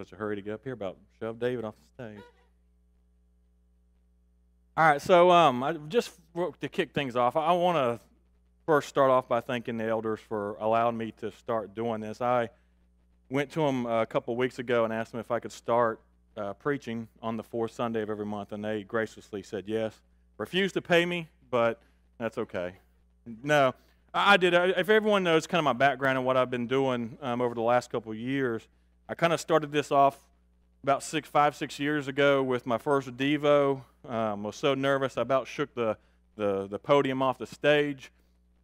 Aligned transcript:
Such 0.00 0.12
a 0.12 0.16
hurry 0.16 0.36
to 0.36 0.40
get 0.40 0.54
up 0.54 0.64
here, 0.64 0.72
about 0.72 0.96
shove 1.18 1.38
David 1.38 1.62
off 1.62 1.74
the 1.76 2.04
stage. 2.04 2.24
All 4.74 4.88
right, 4.88 5.02
so 5.02 5.30
um, 5.30 5.62
I, 5.62 5.74
just 5.74 6.12
to 6.62 6.70
kick 6.70 6.94
things 6.94 7.16
off, 7.16 7.36
I 7.36 7.52
want 7.52 7.76
to 7.76 8.00
first 8.64 8.88
start 8.88 9.10
off 9.10 9.28
by 9.28 9.42
thanking 9.42 9.76
the 9.76 9.84
elders 9.84 10.18
for 10.26 10.56
allowing 10.58 10.96
me 10.96 11.12
to 11.18 11.30
start 11.32 11.74
doing 11.74 12.00
this. 12.00 12.22
I 12.22 12.48
went 13.28 13.52
to 13.52 13.60
them 13.60 13.84
a 13.84 14.06
couple 14.06 14.34
weeks 14.36 14.58
ago 14.58 14.84
and 14.84 14.92
asked 14.94 15.12
them 15.12 15.20
if 15.20 15.30
I 15.30 15.38
could 15.38 15.52
start 15.52 16.00
uh, 16.34 16.54
preaching 16.54 17.06
on 17.20 17.36
the 17.36 17.42
fourth 17.42 17.72
Sunday 17.72 18.00
of 18.00 18.08
every 18.08 18.24
month, 18.24 18.52
and 18.52 18.64
they 18.64 18.84
graciously 18.84 19.42
said 19.42 19.64
yes. 19.66 20.00
Refused 20.38 20.72
to 20.76 20.80
pay 20.80 21.04
me, 21.04 21.28
but 21.50 21.78
that's 22.18 22.38
okay. 22.38 22.72
No, 23.42 23.74
I 24.14 24.38
did. 24.38 24.54
If 24.54 24.88
everyone 24.88 25.24
knows 25.24 25.46
kind 25.46 25.58
of 25.58 25.64
my 25.64 25.74
background 25.74 26.16
and 26.16 26.26
what 26.26 26.38
I've 26.38 26.50
been 26.50 26.68
doing 26.68 27.18
um, 27.20 27.42
over 27.42 27.54
the 27.54 27.60
last 27.60 27.92
couple 27.92 28.14
years, 28.14 28.66
I 29.10 29.14
kind 29.14 29.32
of 29.32 29.40
started 29.40 29.72
this 29.72 29.90
off 29.90 30.16
about 30.84 31.02
six, 31.02 31.28
five, 31.28 31.56
six 31.56 31.80
years 31.80 32.06
ago 32.06 32.44
with 32.44 32.64
my 32.64 32.78
first 32.78 33.16
Devo. 33.16 33.82
Um, 34.08 34.44
was 34.44 34.54
so 34.54 34.74
nervous 34.74 35.18
I 35.18 35.22
about 35.22 35.48
shook 35.48 35.74
the, 35.74 35.96
the, 36.36 36.68
the 36.68 36.78
podium 36.78 37.20
off 37.20 37.36
the 37.36 37.46
stage. 37.48 38.12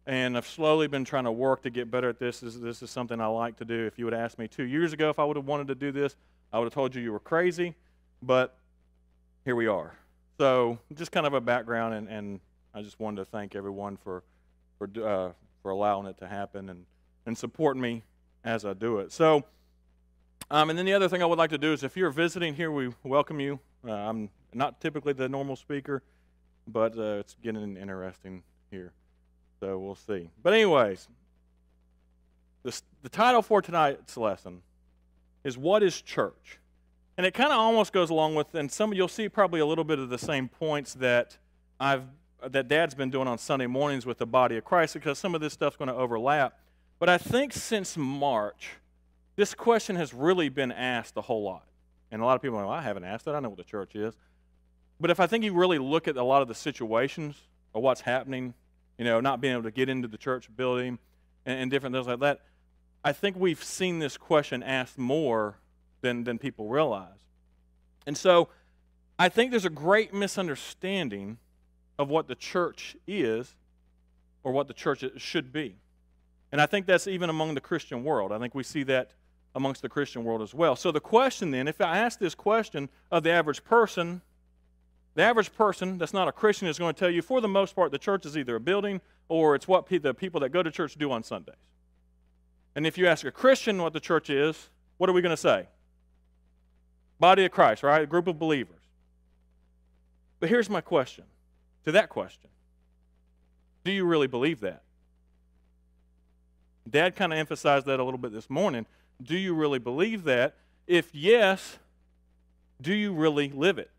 And 0.05 0.37
I've 0.37 0.47
slowly 0.47 0.87
been 0.87 1.03
trying 1.03 1.25
to 1.25 1.33
work 1.33 1.63
to 1.63 1.69
get 1.69 1.91
better 1.91 2.07
at 2.07 2.17
this. 2.17 2.39
this. 2.39 2.55
This 2.55 2.81
is 2.81 2.89
something 2.89 3.19
I 3.19 3.25
like 3.25 3.57
to 3.57 3.65
do. 3.65 3.85
If 3.87 3.99
you 3.99 4.05
would 4.05 4.13
have 4.13 4.21
asked 4.21 4.39
me 4.39 4.47
two 4.47 4.63
years 4.63 4.93
ago 4.93 5.09
if 5.09 5.19
I 5.19 5.25
would 5.25 5.35
have 5.35 5.45
wanted 5.45 5.67
to 5.67 5.75
do 5.75 5.91
this, 5.91 6.15
I 6.53 6.59
would 6.59 6.65
have 6.67 6.73
told 6.73 6.95
you 6.95 7.01
you 7.01 7.11
were 7.11 7.19
crazy. 7.19 7.75
But 8.21 8.57
here 9.43 9.57
we 9.57 9.67
are. 9.67 9.97
So 10.37 10.79
just 10.93 11.11
kind 11.11 11.27
of 11.27 11.33
a 11.33 11.41
background, 11.41 11.93
and, 11.93 12.07
and 12.07 12.39
I 12.73 12.83
just 12.83 13.01
wanted 13.01 13.17
to 13.17 13.25
thank 13.25 13.53
everyone 13.53 13.97
for 13.97 14.23
for 14.77 14.87
uh, 15.03 15.33
for 15.61 15.71
allowing 15.71 16.07
it 16.07 16.17
to 16.19 16.27
happen 16.27 16.69
and 16.69 16.85
and 17.25 17.37
supporting 17.37 17.81
me 17.81 18.03
as 18.45 18.63
I 18.63 18.71
do 18.71 18.99
it. 18.99 19.11
So. 19.11 19.43
Um, 20.49 20.69
and 20.69 20.79
then 20.79 20.85
the 20.85 20.93
other 20.93 21.09
thing 21.09 21.21
I 21.21 21.25
would 21.25 21.37
like 21.37 21.49
to 21.49 21.57
do 21.57 21.73
is 21.73 21.83
if 21.83 21.97
you're 21.97 22.09
visiting 22.09 22.55
here, 22.55 22.71
we 22.71 22.91
welcome 23.03 23.39
you. 23.39 23.59
Uh, 23.85 23.91
I'm 23.91 24.29
not 24.53 24.79
typically 24.79 25.13
the 25.13 25.27
normal 25.27 25.55
speaker, 25.55 26.01
but 26.67 26.97
uh, 26.97 27.19
it's 27.19 27.35
getting 27.43 27.75
interesting 27.75 28.43
here. 28.71 28.93
So 29.59 29.77
we'll 29.77 29.95
see. 29.95 30.29
But, 30.43 30.53
anyways, 30.53 31.07
the, 32.63 32.81
the 33.01 33.09
title 33.09 33.41
for 33.41 33.61
tonight's 33.61 34.15
lesson 34.15 34.61
is 35.43 35.57
What 35.57 35.83
is 35.83 36.01
Church? 36.01 36.59
And 37.17 37.25
it 37.25 37.33
kind 37.33 37.51
of 37.51 37.57
almost 37.59 37.91
goes 37.91 38.09
along 38.09 38.35
with, 38.35 38.53
and 38.53 38.71
some 38.71 38.93
you'll 38.93 39.07
see 39.07 39.27
probably 39.27 39.59
a 39.59 39.65
little 39.65 39.83
bit 39.83 39.99
of 39.99 40.09
the 40.09 40.19
same 40.19 40.47
points 40.47 40.93
that 40.93 41.37
I've 41.79 42.03
that 42.47 42.67
Dad's 42.67 42.93
been 42.93 43.09
doing 43.09 43.27
on 43.27 43.39
Sunday 43.39 43.65
mornings 43.65 44.05
with 44.05 44.19
the 44.19 44.27
body 44.27 44.57
of 44.57 44.63
Christ, 44.63 44.93
because 44.93 45.17
some 45.17 45.33
of 45.33 45.41
this 45.41 45.53
stuff's 45.53 45.75
going 45.75 45.87
to 45.87 45.95
overlap. 45.95 46.59
But 46.99 47.09
I 47.09 47.17
think 47.17 47.51
since 47.51 47.97
March, 47.97 48.69
this 49.37 49.53
question 49.53 49.95
has 49.95 50.13
really 50.13 50.49
been 50.49 50.71
asked 50.71 51.15
a 51.15 51.21
whole 51.21 51.43
lot. 51.43 51.63
And 52.11 52.21
a 52.21 52.25
lot 52.25 52.35
of 52.35 52.41
people 52.41 52.57
are 52.57 52.63
like, 52.63 52.69
well, 52.69 52.79
I 52.79 52.81
haven't 52.81 53.05
asked 53.05 53.27
it. 53.27 53.31
I 53.31 53.39
know 53.39 53.49
what 53.49 53.57
the 53.57 53.63
church 53.63 53.95
is. 53.95 54.15
But 54.99 55.11
if 55.11 55.19
I 55.19 55.27
think 55.27 55.43
you 55.43 55.53
really 55.53 55.77
look 55.77 56.07
at 56.07 56.17
a 56.17 56.23
lot 56.23 56.41
of 56.41 56.47
the 56.47 56.55
situations 56.55 57.35
of 57.73 57.83
what's 57.83 58.01
happening, 58.01 58.55
you 58.97 59.05
know, 59.05 59.21
not 59.21 59.39
being 59.39 59.53
able 59.53 59.63
to 59.63 59.71
get 59.71 59.89
into 59.89 60.07
the 60.07 60.17
church 60.17 60.49
building 60.55 60.97
and, 61.45 61.59
and 61.61 61.71
different 61.71 61.95
things 61.95 62.07
like 62.07 62.19
that, 62.19 62.41
I 63.03 63.13
think 63.13 63.37
we've 63.37 63.63
seen 63.63 63.99
this 63.99 64.17
question 64.17 64.63
asked 64.63 64.97
more 64.97 65.59
than, 66.01 66.23
than 66.23 66.39
people 66.39 66.67
realize. 66.67 67.11
And 68.07 68.17
so 68.17 68.49
I 69.19 69.29
think 69.29 69.51
there's 69.51 69.65
a 69.65 69.69
great 69.69 70.13
misunderstanding 70.13 71.37
of 71.99 72.09
what 72.09 72.27
the 72.27 72.35
church 72.35 72.95
is 73.05 73.53
or 74.43 74.51
what 74.51 74.67
the 74.67 74.73
church 74.73 75.03
should 75.17 75.53
be. 75.53 75.75
And 76.51 76.59
I 76.59 76.65
think 76.65 76.85
that's 76.87 77.07
even 77.07 77.29
among 77.29 77.53
the 77.53 77.61
Christian 77.61 78.03
world. 78.03 78.31
I 78.31 78.39
think 78.39 78.55
we 78.55 78.63
see 78.63 78.83
that 78.83 79.11
amongst 79.57 79.81
the 79.81 79.89
Christian 79.89 80.23
world 80.23 80.43
as 80.43 80.53
well. 80.53 80.75
So 80.75 80.91
the 80.91 80.99
question 80.99 81.49
then, 81.49 81.67
if 81.67 81.81
I 81.81 81.97
ask 81.97 82.19
this 82.19 82.35
question 82.35 82.89
of 83.11 83.23
the 83.23 83.31
average 83.31 83.63
person, 83.63 84.21
the 85.15 85.23
average 85.23 85.51
person 85.51 85.97
that's 85.97 86.13
not 86.13 86.27
a 86.27 86.31
Christian 86.31 86.67
is 86.67 86.77
going 86.77 86.93
to 86.93 86.99
tell 86.99 87.09
you, 87.09 87.23
for 87.23 87.41
the 87.41 87.47
most 87.47 87.75
part, 87.75 87.91
the 87.91 87.97
church 87.97 88.27
is 88.27 88.37
either 88.37 88.55
a 88.55 88.59
building 88.59 89.01
or 89.29 89.55
it's 89.55 89.67
what 89.67 89.89
the 89.89 90.13
people 90.13 90.39
that 90.41 90.49
go 90.49 90.61
to 90.61 90.69
church 90.69 90.93
do 90.95 91.11
on 91.11 91.23
Sundays. 91.23 91.55
And 92.75 92.85
if 92.85 92.99
you 92.99 93.07
ask 93.07 93.25
a 93.25 93.31
Christian 93.31 93.81
what 93.81 93.93
the 93.93 93.99
church 93.99 94.29
is, 94.29 94.69
what 94.97 95.09
are 95.09 95.13
we 95.13 95.23
going 95.23 95.35
to 95.35 95.41
say? 95.41 95.65
Body 97.19 97.43
of 97.43 97.51
Christ, 97.51 97.81
right? 97.81 98.03
A 98.03 98.05
group 98.05 98.27
of 98.27 98.37
believers. 98.37 98.77
But 100.39 100.49
here's 100.49 100.69
my 100.69 100.81
question 100.81 101.23
to 101.85 101.91
that 101.93 102.09
question 102.09 102.51
Do 103.83 103.91
you 103.91 104.05
really 104.05 104.27
believe 104.27 104.59
that? 104.59 104.83
Dad 106.87 107.15
kind 107.15 107.33
of 107.33 107.39
emphasized 107.39 107.87
that 107.87 107.99
a 107.99 108.03
little 108.03 108.19
bit 108.19 108.31
this 108.31 108.51
morning. 108.51 108.85
Do 109.21 109.37
you 109.37 109.53
really 109.53 109.79
believe 109.79 110.23
that? 110.25 110.55
If 110.85 111.13
yes, 111.13 111.79
do 112.81 112.93
you 112.93 113.13
really 113.13 113.49
live 113.49 113.77
it? 113.77 113.91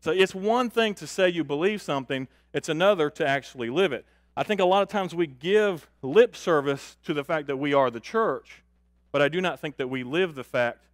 So 0.00 0.10
it's 0.10 0.34
one 0.34 0.68
thing 0.68 0.94
to 0.96 1.06
say 1.06 1.30
you 1.30 1.44
believe 1.44 1.80
something, 1.80 2.28
it's 2.52 2.68
another 2.68 3.08
to 3.10 3.26
actually 3.26 3.70
live 3.70 3.92
it. 3.92 4.04
I 4.36 4.42
think 4.42 4.60
a 4.60 4.64
lot 4.64 4.82
of 4.82 4.88
times 4.88 5.14
we 5.14 5.26
give 5.26 5.88
lip 6.02 6.36
service 6.36 6.96
to 7.04 7.14
the 7.14 7.24
fact 7.24 7.46
that 7.46 7.56
we 7.56 7.72
are 7.72 7.90
the 7.90 8.00
church, 8.00 8.62
but 9.12 9.22
I 9.22 9.28
do 9.28 9.40
not 9.40 9.60
think 9.60 9.76
that 9.76 9.88
we 9.88 10.02
live 10.02 10.34
the 10.34 10.44
fact 10.44 10.84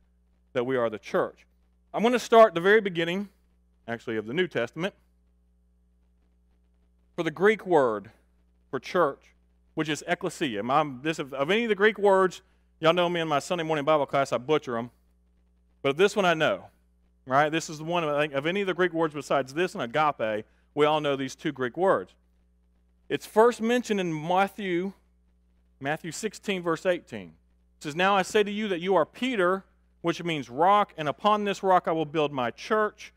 that 0.52 0.64
we 0.64 0.76
are 0.76 0.90
the 0.90 0.98
church. 0.98 1.46
I'm 1.92 2.02
going 2.02 2.12
to 2.12 2.18
start 2.18 2.54
the 2.54 2.60
very 2.60 2.80
beginning, 2.80 3.30
actually, 3.88 4.16
of 4.16 4.26
the 4.26 4.34
New 4.34 4.46
Testament. 4.46 4.94
For 7.16 7.22
the 7.22 7.30
Greek 7.30 7.66
word 7.66 8.10
for 8.70 8.78
church, 8.78 9.34
which 9.80 9.88
is 9.88 10.04
ecclesia. 10.06 10.62
My, 10.62 10.86
this, 11.02 11.18
of 11.18 11.50
any 11.50 11.64
of 11.64 11.70
the 11.70 11.74
Greek 11.74 11.98
words, 11.98 12.42
Y'all 12.80 12.94
know 12.94 13.10
me 13.10 13.20
in 13.20 13.28
my 13.28 13.38
Sunday 13.38 13.62
morning 13.62 13.84
Bible 13.84 14.06
class, 14.06 14.32
I 14.32 14.38
butcher 14.38 14.72
them. 14.72 14.90
But 15.82 15.98
this 15.98 16.16
one 16.16 16.24
I 16.24 16.32
know, 16.32 16.64
right? 17.26 17.50
This 17.50 17.68
is 17.68 17.76
the 17.76 17.84
one 17.84 18.04
I 18.04 18.20
think, 18.22 18.32
of 18.32 18.46
any 18.46 18.62
of 18.62 18.66
the 18.66 18.74
Greek 18.74 18.94
words 18.94 19.12
besides 19.12 19.52
this 19.52 19.74
and 19.74 19.82
agape, 19.82 20.46
we 20.74 20.86
all 20.86 20.98
know 20.98 21.14
these 21.14 21.34
two 21.34 21.52
Greek 21.52 21.76
words. 21.76 22.14
It's 23.10 23.26
first 23.26 23.60
mentioned 23.60 24.00
in 24.00 24.26
Matthew, 24.26 24.94
Matthew 25.78 26.10
16, 26.10 26.62
verse 26.62 26.86
18. 26.86 27.20
It 27.20 27.32
says, 27.80 27.94
Now 27.94 28.16
I 28.16 28.22
say 28.22 28.42
to 28.42 28.50
you 28.50 28.66
that 28.68 28.80
you 28.80 28.94
are 28.94 29.04
Peter, 29.04 29.64
which 30.00 30.22
means 30.24 30.48
rock, 30.48 30.94
and 30.96 31.06
upon 31.06 31.44
this 31.44 31.62
rock 31.62 31.86
I 31.86 31.92
will 31.92 32.06
build 32.06 32.32
my 32.32 32.50
church, 32.50 33.12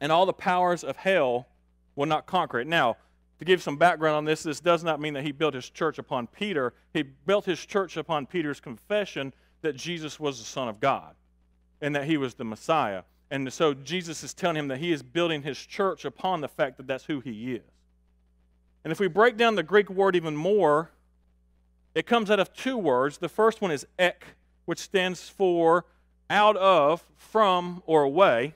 and 0.00 0.10
all 0.10 0.26
the 0.26 0.32
powers 0.32 0.82
of 0.82 0.96
hell 0.96 1.46
will 1.94 2.06
not 2.06 2.26
conquer 2.26 2.58
it. 2.58 2.66
Now, 2.66 2.96
to 3.38 3.44
give 3.44 3.62
some 3.62 3.76
background 3.76 4.16
on 4.16 4.24
this, 4.24 4.42
this 4.42 4.60
does 4.60 4.82
not 4.82 5.00
mean 5.00 5.14
that 5.14 5.24
he 5.24 5.32
built 5.32 5.54
his 5.54 5.68
church 5.68 5.98
upon 5.98 6.26
Peter. 6.26 6.72
He 6.92 7.02
built 7.02 7.44
his 7.44 7.64
church 7.64 7.96
upon 7.96 8.26
Peter's 8.26 8.60
confession 8.60 9.34
that 9.62 9.76
Jesus 9.76 10.18
was 10.18 10.38
the 10.38 10.44
Son 10.44 10.68
of 10.68 10.80
God 10.80 11.14
and 11.80 11.94
that 11.94 12.04
he 12.04 12.16
was 12.16 12.34
the 12.34 12.44
Messiah. 12.44 13.02
And 13.30 13.52
so 13.52 13.74
Jesus 13.74 14.22
is 14.22 14.32
telling 14.32 14.56
him 14.56 14.68
that 14.68 14.78
he 14.78 14.92
is 14.92 15.02
building 15.02 15.42
his 15.42 15.58
church 15.58 16.04
upon 16.04 16.40
the 16.40 16.48
fact 16.48 16.76
that 16.76 16.86
that's 16.86 17.04
who 17.04 17.20
he 17.20 17.54
is. 17.54 17.62
And 18.84 18.92
if 18.92 19.00
we 19.00 19.08
break 19.08 19.36
down 19.36 19.56
the 19.56 19.62
Greek 19.62 19.90
word 19.90 20.14
even 20.14 20.36
more, 20.36 20.90
it 21.94 22.06
comes 22.06 22.30
out 22.30 22.38
of 22.38 22.52
two 22.52 22.78
words. 22.78 23.18
The 23.18 23.28
first 23.28 23.60
one 23.60 23.70
is 23.70 23.86
ek, 23.98 24.24
which 24.64 24.78
stands 24.78 25.28
for 25.28 25.86
out 26.30 26.56
of, 26.56 27.04
from, 27.16 27.82
or 27.86 28.04
away. 28.04 28.54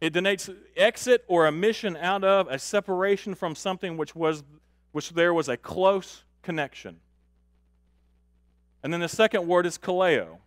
It 0.00 0.12
denotes 0.12 0.48
exit 0.76 1.24
or 1.26 1.46
a 1.46 1.52
mission 1.52 1.96
out 1.96 2.22
of, 2.22 2.48
a 2.48 2.58
separation 2.58 3.34
from 3.34 3.54
something 3.54 3.96
which 3.96 4.14
was 4.14 4.44
which 4.92 5.10
there 5.10 5.34
was 5.34 5.48
a 5.48 5.56
close 5.56 6.24
connection. 6.42 6.96
And 8.82 8.92
then 8.92 9.00
the 9.00 9.08
second 9.08 9.46
word 9.46 9.66
is 9.66 9.76
kaleo, 9.76 10.38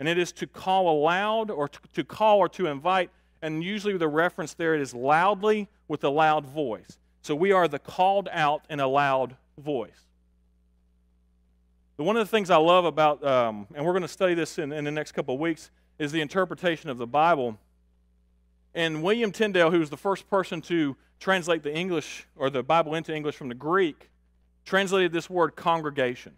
and 0.00 0.08
it 0.08 0.18
is 0.18 0.32
to 0.32 0.46
call 0.46 0.90
aloud 0.90 1.50
or 1.50 1.68
to, 1.68 1.78
to 1.94 2.04
call 2.04 2.38
or 2.38 2.48
to 2.50 2.66
invite, 2.66 3.10
and 3.42 3.62
usually 3.62 3.96
the 3.96 4.08
reference 4.08 4.54
there 4.54 4.74
is 4.74 4.94
loudly 4.94 5.68
with 5.88 6.02
a 6.04 6.08
loud 6.08 6.46
voice. 6.46 6.98
So 7.22 7.34
we 7.34 7.52
are 7.52 7.68
the 7.68 7.78
called 7.78 8.28
out 8.32 8.64
in 8.70 8.80
a 8.80 8.88
loud 8.88 9.36
voice. 9.58 10.06
One 11.96 12.16
of 12.16 12.26
the 12.26 12.30
things 12.30 12.50
I 12.50 12.56
love 12.56 12.84
about, 12.84 13.24
um, 13.24 13.66
and 13.74 13.84
we're 13.84 13.92
going 13.92 14.02
to 14.02 14.08
study 14.08 14.34
this 14.34 14.58
in, 14.58 14.72
in 14.72 14.84
the 14.84 14.90
next 14.90 15.12
couple 15.12 15.34
of 15.34 15.40
weeks, 15.40 15.70
is 15.98 16.12
the 16.12 16.20
interpretation 16.20 16.90
of 16.90 16.98
the 16.98 17.06
Bible. 17.06 17.58
And 18.76 19.02
William 19.02 19.32
Tyndale, 19.32 19.70
who 19.70 19.80
was 19.80 19.88
the 19.88 19.96
first 19.96 20.28
person 20.28 20.60
to 20.62 20.98
translate 21.18 21.62
the 21.62 21.74
English 21.74 22.26
or 22.36 22.50
the 22.50 22.62
Bible 22.62 22.94
into 22.94 23.12
English 23.14 23.34
from 23.34 23.48
the 23.48 23.54
Greek, 23.54 24.10
translated 24.66 25.12
this 25.12 25.30
word 25.30 25.56
congregation. 25.56 26.34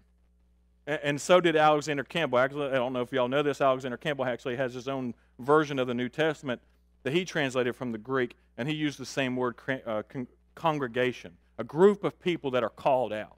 And 0.86 1.20
so 1.20 1.40
did 1.40 1.56
Alexander 1.56 2.04
Campbell. 2.04 2.38
Actually, 2.38 2.68
I 2.68 2.74
don't 2.74 2.92
know 2.92 3.02
if 3.02 3.10
y'all 3.10 3.26
know 3.26 3.42
this. 3.42 3.60
Alexander 3.60 3.96
Campbell 3.96 4.24
actually 4.24 4.54
has 4.54 4.72
his 4.72 4.86
own 4.86 5.14
version 5.40 5.80
of 5.80 5.88
the 5.88 5.94
New 5.94 6.08
Testament 6.08 6.60
that 7.02 7.12
he 7.12 7.24
translated 7.24 7.74
from 7.74 7.90
the 7.90 7.98
Greek, 7.98 8.36
and 8.56 8.68
he 8.68 8.74
used 8.74 9.00
the 9.00 9.04
same 9.04 9.34
word 9.34 9.56
uh, 9.84 10.04
con- 10.08 10.28
congregation, 10.54 11.32
a 11.58 11.64
group 11.64 12.04
of 12.04 12.20
people 12.20 12.52
that 12.52 12.62
are 12.62 12.70
called 12.70 13.12
out. 13.12 13.36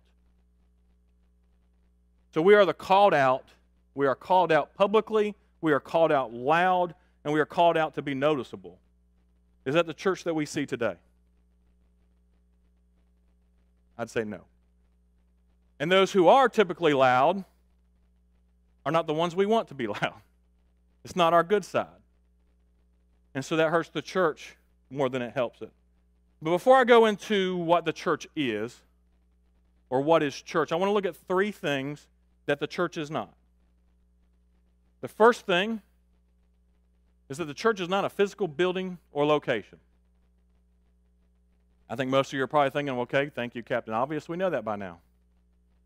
So 2.35 2.43
we 2.43 2.55
are 2.55 2.67
the 2.67 2.75
called 2.75 3.15
out. 3.15 3.49
We 3.95 4.07
are 4.07 4.15
called 4.15 4.53
out 4.53 4.75
publicly. 4.75 5.35
We 5.63 5.73
are 5.73 5.81
called 5.81 6.13
out 6.13 6.35
loud, 6.35 6.95
and 7.25 7.33
we 7.33 7.41
are 7.41 7.47
called 7.47 7.79
out 7.79 7.95
to 7.95 8.03
be 8.03 8.15
noticeable. 8.15 8.79
Is 9.65 9.75
that 9.75 9.87
the 9.87 9.95
church 9.95 10.25
that 10.25 10.35
we 10.35 10.47
see 10.47 10.67
today? 10.67 10.95
I'd 13.99 14.11
say 14.11 14.25
no. 14.25 14.41
And 15.79 15.91
those 15.91 16.13
who 16.13 16.29
are 16.29 16.49
typically 16.49 16.95
loud 16.95 17.45
are 18.87 18.93
not 18.93 19.07
the 19.07 19.15
ones 19.15 19.37
we 19.37 19.47
want 19.47 19.69
to 19.69 19.75
be 19.75 19.87
loud. 20.03 20.21
It's 21.05 21.17
not 21.17 21.33
our 21.33 21.43
good 21.43 21.65
side. 21.65 21.87
And 23.35 23.45
so 23.45 23.57
that 23.57 23.71
hurts 23.71 23.91
the 23.91 24.03
church 24.03 24.57
more 24.91 25.09
than 25.09 25.23
it 25.23 25.33
helps 25.35 25.63
it. 25.63 25.71
But 26.43 26.51
before 26.51 26.77
I 26.77 26.85
go 26.85 27.07
into 27.07 27.57
what 27.57 27.85
the 27.85 27.93
church 27.93 28.27
is, 28.35 28.83
or 29.91 30.01
what 30.01 30.23
is 30.23 30.41
church, 30.41 30.73
I 30.73 30.77
want 30.77 30.89
to 30.89 30.95
look 30.95 31.05
at 31.05 31.17
three 31.29 31.51
things 31.51 32.07
that 32.47 32.61
the 32.61 32.67
church 32.67 32.97
is 32.97 33.11
not. 33.11 33.33
The 35.01 35.09
first 35.09 35.47
thing 35.47 35.83
is 37.31 37.39
that 37.39 37.47
the 37.47 37.55
church 37.55 37.81
is 37.81 37.89
not 37.89 38.05
a 38.05 38.11
physical 38.11 38.49
building 38.49 38.99
or 39.13 39.25
location. 39.25 39.79
I 41.89 41.97
think 41.97 42.11
most 42.11 42.33
of 42.33 42.37
you 42.37 42.43
are 42.43 42.49
probably 42.49 42.71
thinking, 42.71 42.99
okay, 42.99 43.31
thank 43.35 43.55
you, 43.55 43.63
Captain 43.63 43.95
Obvious. 43.95 44.29
We 44.29 44.37
know 44.37 44.51
that 44.51 44.65
by 44.65 44.77
now. 44.77 44.99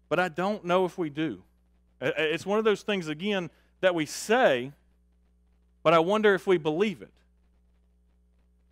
But 0.08 0.18
I 0.18 0.28
don't 0.28 0.64
know 0.64 0.86
if 0.86 0.98
we 0.98 1.10
do. 1.10 1.42
It's 2.00 2.44
one 2.44 2.58
of 2.58 2.64
those 2.64 2.82
things, 2.82 3.08
again, 3.08 3.50
that 3.80 3.94
we 3.94 4.06
say, 4.06 4.72
but 5.82 5.92
I 5.92 5.98
wonder 5.98 6.34
if 6.34 6.46
we 6.46 6.56
believe 6.56 7.02
it. 7.02 7.12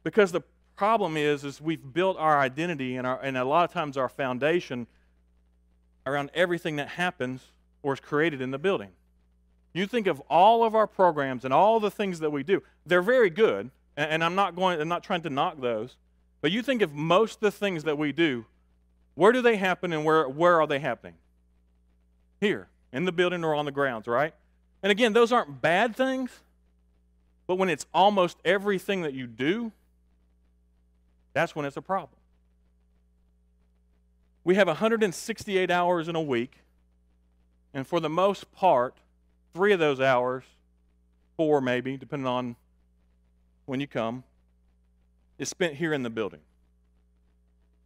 Because 0.02 0.32
the 0.32 0.42
problem 0.74 1.16
is, 1.16 1.44
is 1.44 1.60
we've 1.60 1.92
built 1.92 2.16
our 2.18 2.38
identity 2.40 2.96
and, 2.96 3.06
our, 3.06 3.20
and 3.20 3.36
a 3.36 3.44
lot 3.44 3.64
of 3.64 3.72
times 3.72 3.96
our 3.96 4.08
foundation 4.08 4.86
around 6.06 6.30
everything 6.34 6.76
that 6.76 6.88
happens 6.88 7.42
or 7.82 7.92
is 7.92 8.00
created 8.00 8.40
in 8.40 8.50
the 8.50 8.58
building. 8.58 8.90
You 9.72 9.86
think 9.86 10.06
of 10.06 10.20
all 10.28 10.64
of 10.64 10.74
our 10.74 10.86
programs 10.86 11.44
and 11.44 11.54
all 11.54 11.80
the 11.80 11.90
things 11.90 12.20
that 12.20 12.30
we 12.30 12.42
do. 12.42 12.62
They're 12.84 13.02
very 13.02 13.30
good, 13.30 13.70
and 13.96 14.22
I'm 14.22 14.34
not 14.34 14.54
going 14.54 14.80
I'm 14.80 14.88
not 14.88 15.02
trying 15.02 15.22
to 15.22 15.30
knock 15.30 15.60
those. 15.60 15.96
But 16.42 16.50
you 16.50 16.60
think 16.62 16.82
of 16.82 16.92
most 16.92 17.36
of 17.36 17.40
the 17.40 17.50
things 17.52 17.84
that 17.84 17.96
we 17.96 18.12
do, 18.12 18.44
where 19.14 19.32
do 19.32 19.40
they 19.40 19.56
happen 19.56 19.92
and 19.92 20.04
where, 20.04 20.28
where 20.28 20.60
are 20.60 20.66
they 20.66 20.80
happening? 20.80 21.14
Here, 22.40 22.68
in 22.92 23.04
the 23.04 23.12
building 23.12 23.44
or 23.44 23.54
on 23.54 23.64
the 23.64 23.70
grounds, 23.70 24.06
right? 24.06 24.34
And 24.82 24.90
again, 24.90 25.12
those 25.12 25.30
aren't 25.30 25.62
bad 25.62 25.94
things, 25.94 26.40
but 27.46 27.56
when 27.56 27.68
it's 27.68 27.86
almost 27.94 28.38
everything 28.44 29.02
that 29.02 29.14
you 29.14 29.28
do, 29.28 29.70
that's 31.32 31.54
when 31.54 31.64
it's 31.64 31.76
a 31.76 31.82
problem. 31.82 32.18
We 34.44 34.56
have 34.56 34.66
168 34.66 35.70
hours 35.70 36.08
in 36.08 36.16
a 36.16 36.20
week, 36.20 36.58
and 37.72 37.86
for 37.86 38.00
the 38.00 38.10
most 38.10 38.50
part, 38.52 38.96
three 39.54 39.72
of 39.72 39.78
those 39.78 40.00
hours, 40.00 40.44
four 41.36 41.60
maybe, 41.60 41.96
depending 41.96 42.26
on 42.26 42.56
when 43.66 43.80
you 43.80 43.86
come, 43.86 44.24
is 45.38 45.48
spent 45.48 45.74
here 45.74 45.92
in 45.92 46.02
the 46.02 46.10
building. 46.10 46.40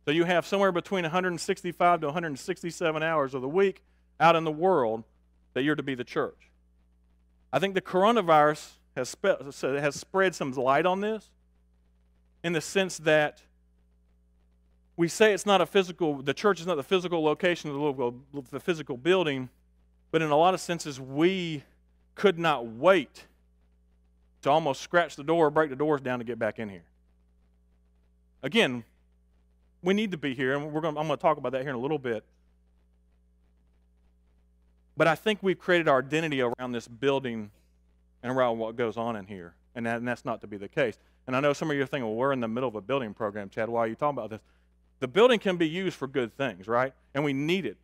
So 0.04 0.12
you 0.12 0.24
have 0.24 0.46
somewhere 0.46 0.72
between 0.72 1.02
165 1.02 2.00
to 2.00 2.06
167 2.06 3.02
hours 3.02 3.34
of 3.34 3.42
the 3.42 3.48
week 3.48 3.82
out 4.20 4.36
in 4.36 4.44
the 4.44 4.52
world 4.52 5.04
that 5.54 5.62
you're 5.62 5.74
to 5.74 5.82
be 5.82 5.94
the 5.94 6.04
church. 6.04 6.50
I 7.52 7.58
think 7.58 7.74
the 7.74 7.80
coronavirus 7.80 8.72
has, 8.94 9.08
spe- 9.08 9.42
has 9.60 9.96
spread 9.96 10.34
some 10.34 10.52
light 10.52 10.86
on 10.86 11.00
this 11.00 11.30
in 12.44 12.52
the 12.52 12.60
sense 12.60 12.98
that 12.98 13.42
we 14.96 15.08
say 15.08 15.32
it's 15.34 15.46
not 15.46 15.60
a 15.60 15.66
physical, 15.66 16.22
the 16.22 16.34
church 16.34 16.60
is 16.60 16.66
not 16.66 16.76
the 16.76 16.82
physical 16.82 17.22
location 17.22 17.70
of 17.70 17.96
the, 17.96 18.42
the 18.50 18.60
physical 18.60 18.96
building, 18.96 19.48
but 20.10 20.22
in 20.22 20.30
a 20.30 20.36
lot 20.36 20.54
of 20.54 20.60
senses, 20.60 21.00
we 21.00 21.62
could 22.14 22.38
not 22.38 22.66
wait 22.66 23.24
to 24.42 24.50
almost 24.50 24.80
scratch 24.80 25.16
the 25.16 25.24
door 25.24 25.46
or 25.46 25.50
break 25.50 25.70
the 25.70 25.76
doors 25.76 26.00
down 26.00 26.18
to 26.18 26.24
get 26.24 26.38
back 26.38 26.58
in 26.58 26.68
here. 26.68 26.84
Again, 28.42 28.84
we 29.82 29.94
need 29.94 30.10
to 30.12 30.16
be 30.16 30.34
here, 30.34 30.54
and 30.54 30.72
we're 30.72 30.80
going, 30.80 30.96
I'm 30.96 31.06
going 31.06 31.18
to 31.18 31.22
talk 31.22 31.36
about 31.36 31.52
that 31.52 31.62
here 31.62 31.70
in 31.70 31.76
a 31.76 31.80
little 31.80 31.98
bit. 31.98 32.24
But 34.96 35.06
I 35.06 35.14
think 35.14 35.40
we've 35.42 35.58
created 35.58 35.88
our 35.88 35.98
identity 35.98 36.40
around 36.40 36.72
this 36.72 36.88
building 36.88 37.50
and 38.22 38.32
around 38.32 38.58
what 38.58 38.76
goes 38.76 38.96
on 38.96 39.16
in 39.16 39.26
here, 39.26 39.54
and, 39.74 39.84
that, 39.84 39.98
and 39.98 40.08
that's 40.08 40.24
not 40.24 40.40
to 40.40 40.46
be 40.46 40.56
the 40.56 40.68
case. 40.68 40.96
And 41.26 41.36
I 41.36 41.40
know 41.40 41.52
some 41.52 41.70
of 41.70 41.76
you 41.76 41.82
are 41.82 41.86
thinking, 41.86 42.06
well, 42.06 42.16
we're 42.16 42.32
in 42.32 42.40
the 42.40 42.48
middle 42.48 42.68
of 42.68 42.74
a 42.76 42.80
building 42.80 43.12
program, 43.14 43.50
Chad. 43.50 43.68
Why 43.68 43.80
are 43.80 43.86
you 43.86 43.94
talking 43.94 44.18
about 44.18 44.30
this? 44.30 44.40
The 45.00 45.08
building 45.08 45.38
can 45.38 45.56
be 45.56 45.68
used 45.68 45.96
for 45.96 46.06
good 46.06 46.34
things, 46.36 46.66
right? 46.66 46.92
And 47.14 47.24
we 47.24 47.32
need 47.32 47.66
it 47.66 47.76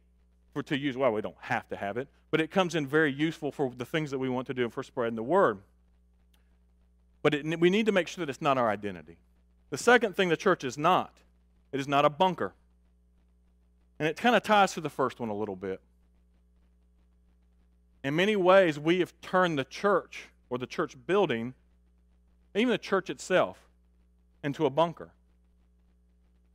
for 0.53 0.63
to 0.65 0.79
use. 0.79 0.97
Well, 0.97 1.13
we 1.13 1.21
don't 1.21 1.37
have 1.41 1.69
to 1.69 1.77
have 1.77 1.97
it, 1.97 2.09
but 2.31 2.41
it 2.41 2.51
comes 2.51 2.75
in 2.75 2.87
very 2.87 3.13
useful 3.13 3.53
for 3.53 3.73
the 3.77 3.85
things 3.85 4.11
that 4.11 4.19
we 4.19 4.29
want 4.29 4.47
to 4.49 4.55
do 4.55 4.65
and 4.65 4.73
for 4.73 4.83
spreading 4.83 5.17
the 5.17 5.23
word. 5.23 5.59
But 7.23 7.35
it, 7.35 7.61
we 7.61 7.71
need 7.71 7.87
to 7.87 7.93
make 7.93 8.09
sure 8.09 8.25
that 8.25 8.31
it's 8.31 8.43
not 8.43 8.59
our 8.59 8.69
identity. 8.69 9.17
The 9.71 9.79
second 9.79 10.17
thing 10.17 10.29
the 10.29 10.37
church 10.37 10.65
is 10.65 10.77
not, 10.77 11.13
it 11.73 11.81
is 11.81 11.89
not 11.89 12.05
a 12.05 12.11
bunker. 12.11 12.53
And 13.99 14.09
it 14.09 14.17
kind 14.17 14.35
of 14.35 14.43
ties 14.43 14.73
to 14.75 14.81
the 14.81 14.91
first 14.91 15.21
one 15.21 15.29
a 15.29 15.35
little 15.35 15.57
bit. 15.57 15.81
In 18.05 18.17
many 18.17 18.35
ways, 18.35 18.79
we 18.79 18.99
have 18.99 19.15
turned 19.21 19.59
the 19.59 19.65
church 19.65 20.25
or 20.51 20.59
the 20.59 20.67
church 20.67 20.97
building, 21.07 21.55
even 22.55 22.69
the 22.69 22.79
church 22.79 23.09
itself, 23.09 23.59
into 24.43 24.67
a 24.67 24.71
bunker. 24.71 25.11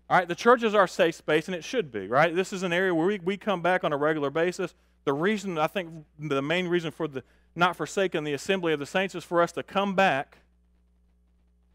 All 0.10 0.18
right, 0.18 0.28
the 0.28 0.36
church 0.36 0.64
is 0.64 0.74
our 0.74 0.88
safe 0.88 1.16
space, 1.16 1.48
and 1.48 1.56
it 1.56 1.64
should 1.64 1.92
be, 1.92 2.08
right? 2.08 2.34
This 2.34 2.54
is 2.54 2.64
an 2.64 2.72
area 2.72 2.96
where 2.96 3.06
we, 3.06 3.20
we 3.20 3.38
come 3.38 3.62
back 3.62 3.84
on 3.84 3.92
a 3.92 3.98
regular 3.98 4.30
basis. 4.30 4.74
The 5.04 5.14
reason, 5.14 5.58
I 5.58 5.68
think, 5.68 5.90
the 6.18 6.42
main 6.42 6.68
reason 6.68 6.92
for 6.92 7.08
the 7.08 7.24
not 7.56 7.76
forsaking 7.76 8.24
the 8.24 8.34
assembly 8.34 8.72
of 8.72 8.80
the 8.80 8.86
saints 8.86 9.16
is 9.16 9.24
for 9.24 9.42
us 9.42 9.52
to 9.54 9.64
come 9.64 9.96
back 9.96 10.38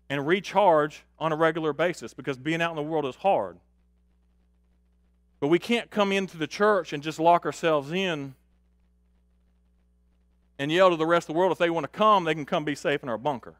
and 0.08 0.26
recharge 0.26 1.02
on 1.18 1.32
a 1.32 1.36
regular 1.36 1.72
basis 1.72 2.14
because 2.14 2.38
being 2.38 2.62
out 2.62 2.70
in 2.70 2.76
the 2.76 2.82
world 2.82 3.04
is 3.04 3.16
hard. 3.16 3.58
But 5.40 5.48
we 5.48 5.58
can't 5.58 5.90
come 5.90 6.12
into 6.12 6.36
the 6.38 6.46
church 6.46 6.92
and 6.92 7.02
just 7.02 7.18
lock 7.18 7.44
ourselves 7.44 7.90
in 7.90 8.34
and 10.58 10.70
yell 10.70 10.90
to 10.90 10.96
the 10.96 11.06
rest 11.06 11.28
of 11.28 11.34
the 11.34 11.38
world 11.38 11.50
if 11.50 11.58
they 11.58 11.70
want 11.70 11.84
to 11.84 11.88
come, 11.88 12.24
they 12.24 12.34
can 12.34 12.44
come 12.44 12.64
be 12.64 12.76
safe 12.76 13.02
in 13.02 13.08
our 13.08 13.18
bunker. 13.18 13.56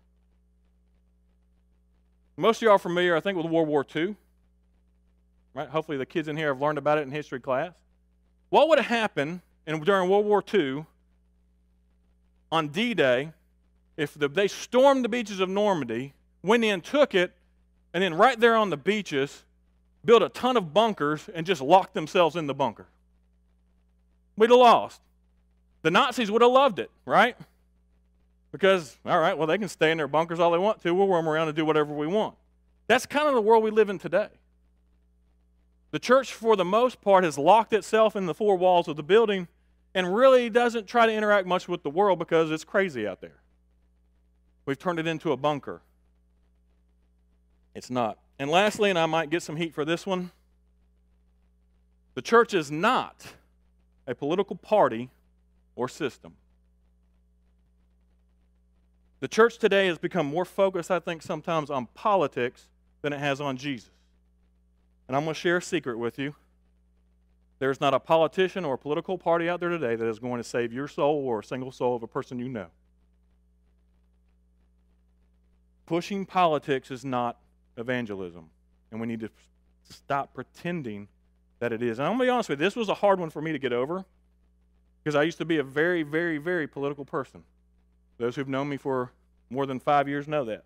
Most 2.37 2.59
of 2.59 2.63
y'all 2.63 2.73
are 2.73 2.79
familiar, 2.79 3.17
I 3.17 3.21
think, 3.21 3.37
with 3.37 3.47
World 3.47 3.67
War 3.67 3.85
II. 3.95 4.15
Right? 5.55 5.69
Hopefully, 5.69 5.99
the 5.99 6.07
kids 6.07 6.29
in 6.29 6.37
here 6.37 6.49
have 6.49 6.61
learned 6.61 6.79
about 6.79 6.99
it 6.99 7.03
in 7.03 7.11
history 7.11 7.41
class. 7.41 7.73
What 8.49 8.69
would 8.69 8.79
have 8.79 8.87
happened 8.87 9.41
in, 9.67 9.81
during 9.81 10.09
World 10.09 10.27
War 10.27 10.43
II 10.53 10.87
on 12.51 12.69
D 12.69 12.95
Day 12.95 13.33
if 13.97 14.15
the, 14.15 14.29
they 14.29 14.49
stormed 14.49 15.05
the 15.05 15.09
beaches 15.09 15.41
of 15.41 15.49
Normandy, 15.49 16.15
went 16.43 16.65
in, 16.65 16.81
took 16.81 17.15
it, 17.15 17.33
and 17.93 18.03
then 18.03 18.15
right 18.15 18.39
there 18.39 18.57
on 18.57 18.71
the 18.71 18.77
beaches, 18.77 19.45
built 20.05 20.23
a 20.23 20.29
ton 20.29 20.57
of 20.57 20.73
bunkers 20.73 21.29
and 21.35 21.47
just 21.47 21.61
locked 21.61 21.95
themselves 21.95 22.37
in 22.37 22.47
the 22.47 22.55
bunker? 22.55 22.87
We'd 24.37 24.51
have 24.51 24.59
lost. 24.59 25.01
The 25.83 25.91
Nazis 25.91 26.31
would 26.31 26.43
have 26.43 26.51
loved 26.51 26.79
it, 26.79 26.91
right? 27.05 27.37
Because, 28.51 28.97
all 29.05 29.19
right, 29.19 29.37
well, 29.37 29.47
they 29.47 29.59
can 29.59 29.69
stay 29.69 29.91
in 29.91 29.99
their 29.99 30.09
bunkers 30.09 30.41
all 30.41 30.51
they 30.51 30.59
want 30.59 30.83
to. 30.83 30.95
We'll 30.95 31.09
roam 31.09 31.29
around 31.29 31.49
and 31.49 31.57
do 31.57 31.65
whatever 31.65 31.93
we 31.93 32.07
want. 32.07 32.35
That's 32.87 33.07
kind 33.07 33.29
of 33.29 33.35
the 33.35 33.41
world 33.41 33.63
we 33.63 33.71
live 33.71 33.91
in 33.91 33.99
today. 33.99 34.29
The 35.93 35.99
church, 35.99 36.33
for 36.33 36.57
the 36.57 36.65
most 36.65 37.01
part, 37.03 37.23
has 37.23 37.39
locked 37.39 37.73
itself 37.73 38.17
in 38.17 38.27
the 38.27 38.35
four 38.35 38.57
walls 38.57 38.89
of 38.89 38.97
the 38.97 39.03
building 39.03 39.47
and 39.95 40.15
really 40.15 40.49
doesn't 40.49 40.87
try 40.87 41.07
to 41.07 41.13
interact 41.13 41.47
much 41.47 41.69
with 41.69 41.83
the 41.83 41.91
world 41.91 42.19
because 42.19 42.51
it's 42.51 42.65
crazy 42.65 43.07
out 43.07 43.21
there. 43.21 43.43
We've 44.65 44.79
turned 44.79 44.99
it 44.99 45.07
into 45.07 45.33
a 45.33 45.37
bunker. 45.37 45.83
It's 47.75 47.91
not. 47.91 48.19
And 48.39 48.51
lastly, 48.51 48.89
and 48.89 48.99
I 48.99 49.05
might 49.05 49.29
get 49.29 49.43
some 49.43 49.57
heat 49.57 49.75
for 49.75 49.85
this 49.85 50.07
one, 50.07 50.31
the 52.15 52.23
church 52.23 52.55
is 52.55 52.71
not 52.71 53.35
a 54.07 54.15
political 54.15 54.57
party 54.57 55.11
or 55.77 55.89
system. 55.89 56.35
The 59.21 59.29
church 59.29 59.59
today 59.59 59.87
has 59.87 59.99
become 59.99 60.27
more 60.27 60.45
focused, 60.45 60.91
I 60.91 60.99
think, 60.99 61.23
sometimes 61.23 61.71
on 61.71 61.87
politics 61.95 62.69
than 63.03 63.13
it 63.13 63.21
has 63.21 63.41
on 63.41 63.57
Jesus. 63.57 63.91
And 65.09 65.17
I'm 65.17 65.25
going 65.25 65.35
to 65.35 65.41
share 65.41 65.59
a 65.59 65.63
secret 65.63 65.99
with 65.99 66.19
you. 66.19 66.35
There's 67.59 67.81
not 67.81 67.95
a 67.95 68.01
politician 68.01 68.65
or 68.65 68.75
a 68.75 68.79
political 68.79 69.19
party 69.19 69.49
out 69.49 69.61
there 69.61 69.69
today 69.69 69.95
that 69.95 70.09
is 70.09 70.19
going 70.19 70.39
to 70.39 70.45
save 70.45 70.73
your 70.73 70.89
soul 70.89 71.25
or 71.27 71.41
a 71.41 71.45
single 71.45 71.71
soul 71.71 71.95
of 71.95 72.03
a 72.03 72.09
person 72.09 72.39
you 72.39 72.49
know. 72.49 72.67
Pushing 75.87 76.27
politics 76.27 76.91
is 76.91 77.05
not 77.05 77.39
evangelism, 77.77 78.51
and 78.91 79.01
we 79.01 79.07
need 79.07 79.21
to 79.21 79.31
stop 79.89 80.35
pretending 80.35 81.09
that 81.61 81.73
it 81.73 81.83
is. 81.83 81.99
And 81.99 82.07
I'm 82.07 82.13
going 82.13 82.21
to 82.21 82.25
be 82.25 82.31
honest 82.31 82.49
with 82.49 82.61
you, 82.61 82.67
this 82.67 82.75
was 82.75 82.89
a 82.89 82.95
hard 82.95 83.21
one 83.21 83.31
for 83.31 83.41
me 83.41 83.53
to 83.53 83.59
get 83.59 83.73
over 83.73 84.05
because 85.03 85.15
I 85.15 85.23
used 85.23 85.39
to 85.39 85.45
be 85.45 85.59
a 85.59 85.63
very, 85.63 86.03
very, 86.03 86.39
very 86.39 86.67
political 86.67 87.05
person. 87.05 87.45
Those 88.19 88.37
who've 88.37 88.49
known 88.49 88.69
me 88.69 88.77
for 88.77 89.13
more 89.51 89.67
than 89.67 89.79
five 89.79 90.09
years 90.09 90.27
know 90.27 90.45
that. 90.47 90.65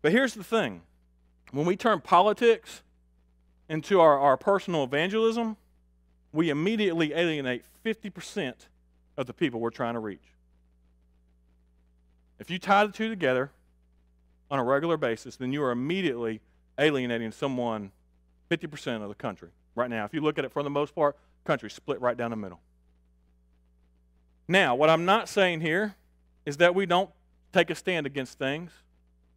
But 0.00 0.12
here's 0.12 0.34
the 0.34 0.44
thing 0.44 0.82
when 1.52 1.66
we 1.66 1.76
turn 1.76 2.00
politics 2.00 2.82
into 3.72 4.00
our, 4.00 4.18
our 4.18 4.36
personal 4.36 4.84
evangelism, 4.84 5.56
we 6.30 6.50
immediately 6.50 7.14
alienate 7.14 7.64
50% 7.82 8.52
of 9.16 9.26
the 9.26 9.32
people 9.32 9.60
we're 9.60 9.70
trying 9.70 9.94
to 9.94 9.98
reach. 9.98 10.34
If 12.38 12.50
you 12.50 12.58
tie 12.58 12.84
the 12.84 12.92
two 12.92 13.08
together 13.08 13.50
on 14.50 14.58
a 14.58 14.62
regular 14.62 14.98
basis, 14.98 15.36
then 15.36 15.54
you 15.54 15.62
are 15.62 15.70
immediately 15.70 16.42
alienating 16.78 17.32
someone 17.32 17.92
50% 18.50 19.00
of 19.02 19.08
the 19.08 19.14
country 19.14 19.48
right 19.74 19.88
now. 19.88 20.04
If 20.04 20.12
you 20.12 20.20
look 20.20 20.38
at 20.38 20.44
it 20.44 20.52
for 20.52 20.62
the 20.62 20.68
most 20.68 20.94
part, 20.94 21.16
country 21.44 21.70
split 21.70 21.98
right 21.98 22.16
down 22.16 22.30
the 22.30 22.36
middle. 22.36 22.60
Now, 24.48 24.74
what 24.74 24.90
I'm 24.90 25.06
not 25.06 25.30
saying 25.30 25.62
here 25.62 25.94
is 26.44 26.58
that 26.58 26.74
we 26.74 26.84
don't 26.84 27.08
take 27.54 27.70
a 27.70 27.74
stand 27.74 28.04
against 28.04 28.38
things 28.38 28.70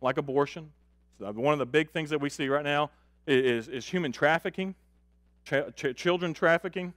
like 0.02 0.18
abortion. 0.18 0.74
One 1.20 1.54
of 1.54 1.60
the 1.60 1.66
big 1.66 1.92
things 1.92 2.10
that 2.10 2.20
we 2.20 2.30
see 2.30 2.50
right 2.50 2.66
now 2.66 2.92
is, 3.28 3.68
is 3.68 3.88
human 3.88 4.12
trafficking, 4.12 4.76
ch- 5.46 5.96
children 5.96 6.34
trafficking. 6.34 6.94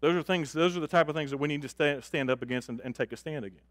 Those 0.00 0.16
are 0.16 0.22
things. 0.22 0.52
Those 0.52 0.76
are 0.76 0.80
the 0.80 0.88
type 0.88 1.08
of 1.08 1.14
things 1.14 1.30
that 1.30 1.38
we 1.38 1.48
need 1.48 1.62
to 1.62 1.68
sta- 1.68 2.00
stand 2.00 2.30
up 2.30 2.42
against 2.42 2.68
and, 2.68 2.80
and, 2.84 2.94
take 2.94 3.12
a 3.12 3.16
stand 3.16 3.44
against. 3.44 3.64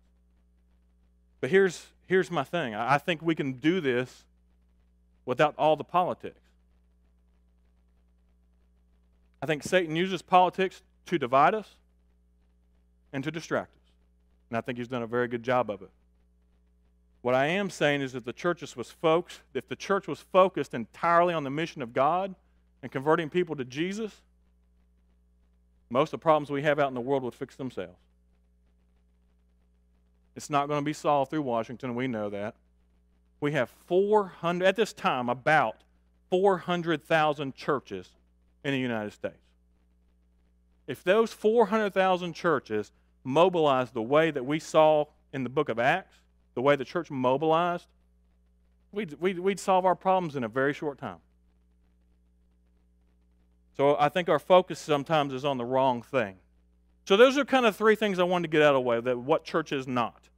But 1.40 1.50
here's 1.50 1.86
here's 2.06 2.30
my 2.30 2.44
thing. 2.44 2.76
I, 2.76 2.96
I 2.96 2.98
think 2.98 3.22
we 3.22 3.36
can 3.36 3.54
do 3.54 3.80
this 3.80 4.26
without 5.26 5.56
all 5.58 5.76
the 5.76 5.84
politics. 5.84 6.40
I 9.42 9.46
think 9.46 9.64
Satan 9.64 9.96
uses 9.96 10.22
politics 10.22 10.82
to 11.06 11.18
divide 11.18 11.54
us 11.54 11.76
and 13.14 13.24
to 13.24 13.32
distract 13.32 13.76
us. 13.76 13.92
And 14.50 14.58
I 14.58 14.62
think 14.62 14.78
he's 14.78 14.88
done 14.88 15.04
a 15.04 15.08
very 15.08 15.28
good 15.28 15.44
job 15.44 15.70
of 15.70 15.82
it. 15.82 15.92
What 17.28 17.36
I 17.36 17.48
am 17.48 17.70
saying 17.70 18.04
is 18.04 18.14
that 18.14 18.24
the 18.24 18.32
church 18.32 18.62
was 18.78 18.90
focused, 18.90 19.42
if 19.54 19.68
the 19.68 19.76
church 19.76 20.08
was 20.08 20.22
focused 20.22 20.74
entirely 20.74 21.34
on 21.34 21.44
the 21.44 21.50
mission 21.50 21.82
of 21.82 21.92
God 21.92 22.34
and 22.82 22.90
converting 22.90 23.30
people 23.30 23.54
to 23.58 23.66
Jesus, 23.66 24.22
most 25.90 26.14
of 26.14 26.22
the 26.22 26.24
problems 26.24 26.50
we 26.50 26.64
have 26.64 26.80
out 26.80 26.88
in 26.88 26.94
the 26.94 27.02
world 27.02 27.24
would 27.24 27.36
fix 27.36 27.58
themselves. 27.58 28.00
It's 30.38 30.50
not 30.50 30.70
going 30.70 30.80
to 30.80 30.86
be 30.86 30.94
solved 30.94 31.30
through 31.30 31.42
Washington, 31.42 31.96
we 31.96 32.08
know 32.08 32.30
that. 32.30 32.56
We 33.42 33.52
have 33.52 33.72
400, 33.88 34.66
at 34.66 34.78
this 34.78 34.94
time, 34.94 35.28
about 35.28 35.82
400,000 36.30 37.54
churches 37.54 38.08
in 38.64 38.72
the 38.72 38.80
United 38.80 39.12
States. 39.12 39.36
If 40.88 41.04
those 41.04 41.34
400,000 41.34 42.32
churches 42.32 42.94
mobilized 43.26 43.94
the 43.94 44.02
way 44.02 44.32
that 44.32 44.46
we 44.46 44.60
saw 44.60 45.08
in 45.34 45.44
the 45.44 45.50
book 45.50 45.68
of 45.68 45.78
Acts, 45.78 46.22
the 46.58 46.62
way 46.64 46.76
the 46.76 46.84
church 46.84 47.12
mobilized, 47.12 47.86
we'd, 48.92 49.14
we'd, 49.20 49.38
we'd 49.38 49.60
solve 49.60 49.86
our 49.86 49.94
problems 49.94 50.36
in 50.36 50.44
a 50.44 50.48
very 50.48 50.74
short 50.74 50.98
time. 50.98 51.20
So 53.76 53.96
I 54.00 54.10
think 54.10 54.28
our 54.28 54.40
focus 54.40 54.80
sometimes 54.80 55.34
is 55.34 55.46
on 55.46 55.60
the 55.60 55.66
wrong 55.66 56.02
thing. 56.02 56.38
So 57.06 57.16
those 57.16 57.38
are 57.38 57.46
kind 57.46 57.68
of 57.68 57.76
three 57.76 57.94
things 57.94 58.18
I 58.18 58.24
wanted 58.24 58.48
to 58.48 58.58
get 58.58 58.64
out 58.64 58.70
of 58.70 58.82
the 58.82 58.82
way 58.82 59.00
that 59.00 59.20
what 59.20 59.44
church 59.44 59.72
is 59.72 59.88
not. 59.88 60.30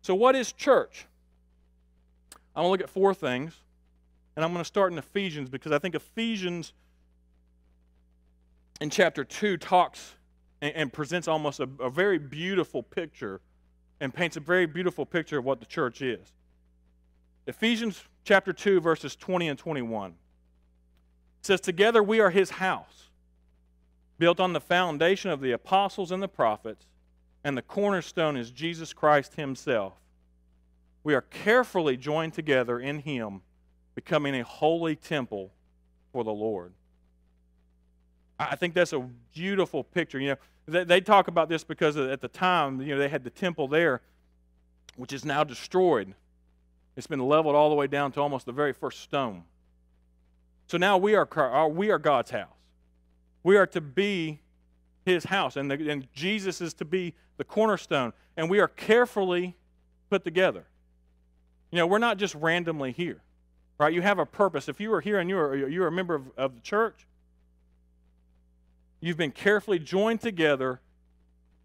So 0.00 0.14
what 0.14 0.34
is 0.34 0.50
church? 0.50 1.04
I'm 2.56 2.62
going 2.62 2.68
to 2.68 2.70
look 2.70 2.80
at 2.80 2.88
four 2.88 3.12
things, 3.12 3.52
and 4.34 4.42
I'm 4.42 4.52
going 4.52 4.62
to 4.62 4.66
start 4.66 4.92
in 4.92 4.98
Ephesians 4.98 5.50
because 5.50 5.72
I 5.72 5.78
think 5.78 5.94
Ephesians 5.94 6.72
in 8.80 8.88
chapter 8.88 9.24
2 9.24 9.58
talks 9.58 10.14
and, 10.62 10.74
and 10.74 10.90
presents 10.90 11.28
almost 11.28 11.60
a, 11.60 11.68
a 11.80 11.90
very 11.90 12.16
beautiful 12.16 12.82
picture 12.82 13.42
and 14.00 14.14
paints 14.14 14.36
a 14.36 14.40
very 14.40 14.66
beautiful 14.66 15.04
picture 15.04 15.38
of 15.38 15.44
what 15.44 15.60
the 15.60 15.66
church 15.66 16.02
is. 16.02 16.32
Ephesians 17.46 18.02
chapter 18.24 18.52
2, 18.52 18.80
verses 18.80 19.16
20 19.16 19.48
and 19.48 19.58
21 19.58 20.14
says, 21.42 21.60
Together 21.60 22.02
we 22.02 22.20
are 22.20 22.30
his 22.30 22.50
house, 22.50 23.08
built 24.18 24.40
on 24.40 24.52
the 24.52 24.60
foundation 24.60 25.30
of 25.30 25.40
the 25.40 25.52
apostles 25.52 26.12
and 26.12 26.22
the 26.22 26.28
prophets, 26.28 26.86
and 27.44 27.56
the 27.56 27.62
cornerstone 27.62 28.36
is 28.36 28.50
Jesus 28.50 28.92
Christ 28.92 29.36
himself. 29.36 29.94
We 31.04 31.14
are 31.14 31.22
carefully 31.22 31.96
joined 31.96 32.34
together 32.34 32.78
in 32.78 32.98
him, 32.98 33.40
becoming 33.94 34.34
a 34.34 34.44
holy 34.44 34.94
temple 34.94 35.52
for 36.12 36.24
the 36.24 36.32
Lord. 36.32 36.72
I 38.38 38.56
think 38.56 38.74
that's 38.74 38.92
a 38.92 39.00
beautiful 39.34 39.82
picture. 39.82 40.20
You 40.20 40.28
know, 40.30 40.36
they, 40.66 40.84
they 40.84 41.00
talk 41.00 41.28
about 41.28 41.48
this 41.48 41.64
because 41.64 41.96
at 41.96 42.20
the 42.20 42.28
time, 42.28 42.80
you 42.80 42.94
know, 42.94 42.98
they 42.98 43.08
had 43.08 43.24
the 43.24 43.30
temple 43.30 43.66
there, 43.66 44.00
which 44.96 45.12
is 45.12 45.24
now 45.24 45.42
destroyed. 45.44 46.14
It's 46.96 47.06
been 47.06 47.20
leveled 47.20 47.54
all 47.54 47.68
the 47.68 47.74
way 47.74 47.86
down 47.86 48.12
to 48.12 48.20
almost 48.20 48.46
the 48.46 48.52
very 48.52 48.72
first 48.72 49.00
stone. 49.00 49.44
So 50.66 50.78
now 50.78 50.98
we 50.98 51.14
are, 51.14 51.28
uh, 51.38 51.66
we 51.66 51.90
are 51.90 51.98
God's 51.98 52.30
house. 52.30 52.48
We 53.42 53.56
are 53.56 53.66
to 53.68 53.80
be 53.80 54.40
his 55.04 55.24
house, 55.24 55.56
and, 55.56 55.70
the, 55.70 55.90
and 55.90 56.06
Jesus 56.12 56.60
is 56.60 56.74
to 56.74 56.84
be 56.84 57.14
the 57.38 57.44
cornerstone, 57.44 58.12
and 58.36 58.50
we 58.50 58.60
are 58.60 58.68
carefully 58.68 59.56
put 60.10 60.22
together. 60.24 60.64
You 61.70 61.78
know, 61.78 61.86
we're 61.86 61.98
not 61.98 62.18
just 62.18 62.34
randomly 62.34 62.92
here, 62.92 63.22
right? 63.78 63.92
You 63.92 64.02
have 64.02 64.18
a 64.18 64.26
purpose. 64.26 64.68
If 64.68 64.80
you 64.80 64.92
are 64.92 65.00
here 65.00 65.18
and 65.18 65.30
you're, 65.30 65.68
you're 65.68 65.86
a 65.86 65.92
member 65.92 66.14
of, 66.14 66.30
of 66.36 66.54
the 66.56 66.60
church, 66.60 67.06
You've 69.00 69.16
been 69.16 69.32
carefully 69.32 69.78
joined 69.78 70.20
together, 70.20 70.80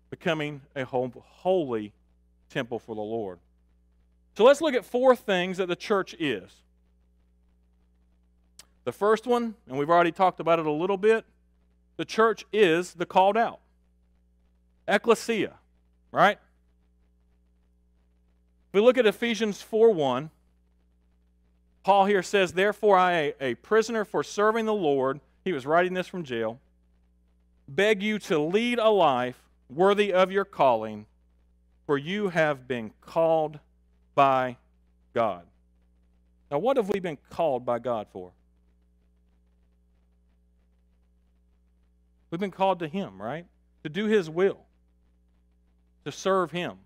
becoming 0.10 0.62
a 0.76 0.86
holy 0.86 1.94
temple 2.50 2.80
for 2.80 2.96
the 2.96 3.02
Lord. 3.02 3.40
So 4.38 4.44
let's 4.44 4.62
look 4.62 4.74
at 4.74 4.86
four 4.86 5.16
things 5.16 5.58
that 5.58 5.68
the 5.68 5.76
church 5.76 6.16
is. 6.20 6.52
The 8.84 8.92
first 8.92 9.26
one, 9.26 9.56
and 9.68 9.78
we've 9.78 9.90
already 9.90 10.12
talked 10.12 10.40
about 10.40 10.60
it 10.60 10.66
a 10.66 10.72
little 10.72 10.98
bit, 10.98 11.26
the 11.98 12.06
church 12.06 12.46
is 12.52 12.94
the 12.94 13.06
called 13.06 13.38
out. 13.38 13.60
Ecclesia, 14.88 15.54
right? 16.12 16.38
If 18.68 18.74
we 18.74 18.82
look 18.82 18.98
at 18.98 19.06
Ephesians 19.06 19.62
4 19.62 19.92
1, 19.92 20.30
Paul 21.84 22.06
here 22.06 22.24
says, 22.24 22.54
Therefore, 22.54 22.98
I, 22.98 23.34
a 23.40 23.56
prisoner 23.56 24.04
for 24.06 24.24
serving 24.24 24.66
the 24.66 24.74
Lord, 24.74 25.20
he 25.44 25.54
was 25.54 25.66
writing 25.66 25.94
this 25.94 26.08
from 26.08 26.24
jail, 26.24 26.60
beg 27.76 28.04
you 28.04 28.20
to 28.20 28.40
lead 28.40 28.80
a 28.80 28.90
life 28.90 29.40
worthy 29.70 30.14
of 30.14 30.32
your 30.32 30.46
calling, 30.46 31.06
for 31.86 31.98
you 31.98 32.30
have 32.30 32.68
been 32.68 32.92
called 33.02 33.60
by 34.16 34.58
God. 35.14 35.44
Now, 36.52 36.60
what 36.60 36.78
have 36.78 36.90
we 36.90 37.00
been 37.00 37.18
called 37.30 37.66
by 37.66 37.80
God 37.80 38.08
for? 38.12 38.32
We've 42.30 42.40
been 42.40 42.52
called 42.52 42.80
to 42.80 42.88
Him, 42.88 43.22
right? 43.22 43.46
To 43.84 43.90
do 43.90 44.06
His 44.06 44.30
will, 44.30 44.60
to 46.06 46.12
serve 46.12 46.52
Him. 46.52 46.78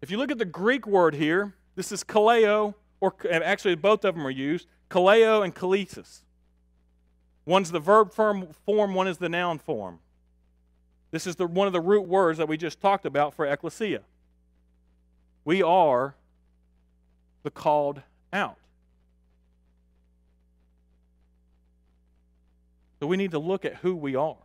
If 0.00 0.10
you 0.10 0.18
look 0.18 0.30
at 0.30 0.38
the 0.38 0.44
Greek 0.44 0.86
word 0.86 1.14
here, 1.14 1.54
this 1.76 1.92
is 1.92 2.04
kaleo, 2.04 2.74
or 3.00 3.14
actually 3.30 3.76
both 3.76 4.04
of 4.04 4.14
them 4.14 4.26
are 4.26 4.30
used, 4.30 4.66
kaleo 4.90 5.44
and 5.44 5.54
kalesis. 5.54 6.22
One's 7.44 7.70
the 7.70 7.80
verb 7.80 8.12
form, 8.12 8.46
one 8.66 9.08
is 9.08 9.18
the 9.18 9.28
noun 9.28 9.58
form. 9.58 9.98
This 11.10 11.26
is 11.26 11.36
the, 11.36 11.46
one 11.46 11.66
of 11.66 11.72
the 11.72 11.80
root 11.80 12.06
words 12.06 12.38
that 12.38 12.48
we 12.48 12.56
just 12.56 12.80
talked 12.80 13.04
about 13.04 13.34
for 13.34 13.46
ecclesia. 13.46 14.02
We 15.44 15.62
are 15.62 16.14
the 17.42 17.50
called 17.50 18.02
out. 18.32 18.56
So 23.00 23.06
we 23.06 23.16
need 23.16 23.32
to 23.32 23.38
look 23.38 23.64
at 23.64 23.76
who 23.76 23.96
we 23.96 24.14
are. 24.14 24.36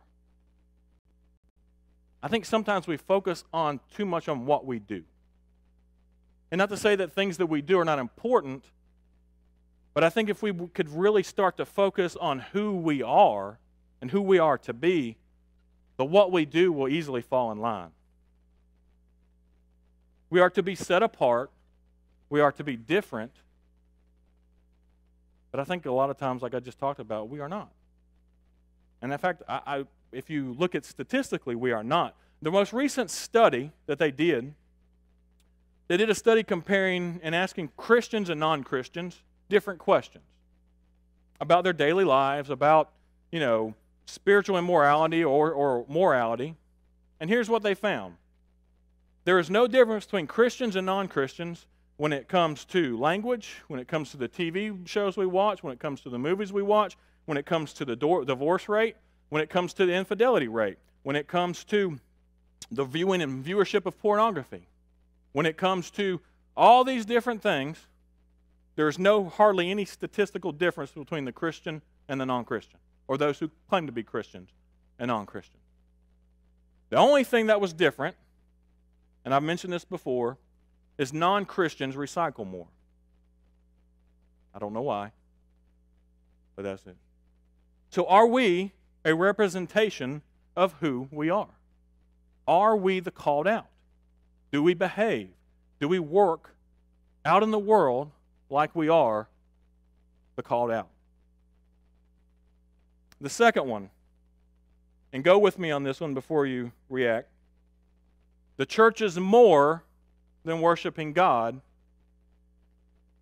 I 2.20 2.26
think 2.26 2.44
sometimes 2.44 2.88
we 2.88 2.96
focus 2.96 3.44
on 3.52 3.78
too 3.94 4.04
much 4.04 4.28
on 4.28 4.44
what 4.44 4.66
we 4.66 4.80
do. 4.80 5.04
And 6.50 6.58
not 6.58 6.68
to 6.70 6.76
say 6.76 6.96
that 6.96 7.12
things 7.12 7.36
that 7.36 7.46
we 7.46 7.62
do 7.62 7.78
are 7.78 7.84
not 7.84 8.00
important, 8.00 8.64
but 9.98 10.04
I 10.04 10.10
think 10.10 10.28
if 10.28 10.44
we 10.44 10.52
could 10.52 10.88
really 10.90 11.24
start 11.24 11.56
to 11.56 11.66
focus 11.66 12.14
on 12.14 12.38
who 12.52 12.76
we 12.76 13.02
are 13.02 13.58
and 14.00 14.12
who 14.12 14.22
we 14.22 14.38
are 14.38 14.56
to 14.58 14.72
be, 14.72 15.16
the 15.96 16.04
what 16.04 16.30
we 16.30 16.44
do 16.44 16.70
will 16.70 16.88
easily 16.88 17.20
fall 17.20 17.50
in 17.50 17.58
line. 17.58 17.90
We 20.30 20.38
are 20.38 20.50
to 20.50 20.62
be 20.62 20.76
set 20.76 21.02
apart, 21.02 21.50
we 22.30 22.40
are 22.40 22.52
to 22.52 22.62
be 22.62 22.76
different. 22.76 23.32
But 25.50 25.58
I 25.58 25.64
think 25.64 25.84
a 25.84 25.90
lot 25.90 26.10
of 26.10 26.16
times, 26.16 26.42
like 26.42 26.54
I 26.54 26.60
just 26.60 26.78
talked 26.78 27.00
about, 27.00 27.28
we 27.28 27.40
are 27.40 27.48
not. 27.48 27.72
And 29.02 29.12
in 29.12 29.18
fact, 29.18 29.42
I, 29.48 29.60
I, 29.66 29.84
if 30.12 30.30
you 30.30 30.54
look 30.56 30.76
at 30.76 30.84
statistically, 30.84 31.56
we 31.56 31.72
are 31.72 31.82
not. 31.82 32.14
The 32.40 32.52
most 32.52 32.72
recent 32.72 33.10
study 33.10 33.72
that 33.86 33.98
they 33.98 34.12
did, 34.12 34.54
they 35.88 35.96
did 35.96 36.08
a 36.08 36.14
study 36.14 36.44
comparing 36.44 37.18
and 37.20 37.34
asking 37.34 37.70
Christians 37.76 38.30
and 38.30 38.38
non 38.38 38.62
Christians 38.62 39.22
different 39.48 39.78
questions 39.78 40.24
about 41.40 41.64
their 41.64 41.72
daily 41.72 42.04
lives, 42.04 42.50
about, 42.50 42.90
you 43.30 43.40
know, 43.40 43.74
spiritual 44.06 44.58
immorality 44.58 45.22
or, 45.22 45.52
or 45.52 45.84
morality. 45.88 46.54
And 47.20 47.30
here's 47.30 47.48
what 47.48 47.62
they 47.62 47.74
found 47.74 48.16
there 49.24 49.38
is 49.38 49.50
no 49.50 49.66
difference 49.66 50.06
between 50.06 50.26
Christians 50.26 50.76
and 50.76 50.86
non 50.86 51.08
Christians 51.08 51.66
when 51.98 52.12
it 52.12 52.28
comes 52.28 52.64
to 52.66 52.96
language, 52.96 53.56
when 53.66 53.80
it 53.80 53.88
comes 53.88 54.10
to 54.12 54.16
the 54.16 54.28
TV 54.28 54.86
shows 54.86 55.16
we 55.16 55.26
watch, 55.26 55.62
when 55.62 55.72
it 55.72 55.80
comes 55.80 56.00
to 56.02 56.10
the 56.10 56.18
movies 56.18 56.52
we 56.52 56.62
watch, 56.62 56.96
when 57.26 57.36
it 57.36 57.44
comes 57.44 57.72
to 57.74 57.84
the 57.84 57.96
divorce 57.96 58.68
rate, 58.68 58.96
when 59.28 59.42
it 59.42 59.50
comes 59.50 59.74
to 59.74 59.84
the 59.84 59.92
infidelity 59.92 60.48
rate, 60.48 60.78
when 61.02 61.16
it 61.16 61.26
comes 61.26 61.64
to 61.64 61.98
the 62.70 62.84
viewing 62.84 63.20
and 63.20 63.44
viewership 63.44 63.84
of 63.84 63.98
pornography, 63.98 64.66
when 65.32 65.44
it 65.44 65.56
comes 65.56 65.90
to 65.90 66.20
all 66.56 66.84
these 66.84 67.04
different 67.04 67.42
things, 67.42 67.87
there 68.78 68.86
is 68.86 68.96
no 68.96 69.24
hardly 69.24 69.72
any 69.72 69.84
statistical 69.84 70.52
difference 70.52 70.92
between 70.92 71.24
the 71.24 71.32
Christian 71.32 71.82
and 72.08 72.20
the 72.20 72.24
non 72.24 72.44
Christian, 72.44 72.78
or 73.08 73.18
those 73.18 73.40
who 73.40 73.50
claim 73.68 73.86
to 73.86 73.92
be 73.92 74.04
Christians 74.04 74.50
and 75.00 75.08
non 75.08 75.26
Christian. 75.26 75.58
The 76.90 76.96
only 76.96 77.24
thing 77.24 77.48
that 77.48 77.60
was 77.60 77.72
different, 77.72 78.14
and 79.24 79.34
I've 79.34 79.42
mentioned 79.42 79.72
this 79.72 79.84
before, 79.84 80.38
is 80.96 81.12
non 81.12 81.44
Christians 81.44 81.96
recycle 81.96 82.46
more. 82.46 82.68
I 84.54 84.60
don't 84.60 84.72
know 84.72 84.82
why, 84.82 85.10
but 86.54 86.62
that's 86.62 86.86
it. 86.86 86.96
So, 87.90 88.06
are 88.06 88.28
we 88.28 88.74
a 89.04 89.12
representation 89.12 90.22
of 90.54 90.74
who 90.74 91.08
we 91.10 91.30
are? 91.30 91.50
Are 92.46 92.76
we 92.76 93.00
the 93.00 93.10
called 93.10 93.48
out? 93.48 93.66
Do 94.52 94.62
we 94.62 94.74
behave? 94.74 95.30
Do 95.80 95.88
we 95.88 95.98
work 95.98 96.54
out 97.24 97.42
in 97.42 97.50
the 97.50 97.58
world 97.58 98.12
like 98.50 98.74
we 98.74 98.88
are 98.88 99.28
the 100.36 100.42
called 100.42 100.70
out? 100.70 100.88
The 103.20 103.30
second 103.30 103.66
one, 103.66 103.90
and 105.12 105.24
go 105.24 105.38
with 105.38 105.58
me 105.58 105.70
on 105.70 105.82
this 105.82 106.00
one 106.00 106.14
before 106.14 106.46
you 106.46 106.72
react. 106.88 107.28
The 108.56 108.66
church 108.66 109.00
is 109.00 109.18
more 109.18 109.84
than 110.44 110.60
worshiping 110.60 111.12
God, 111.12 111.60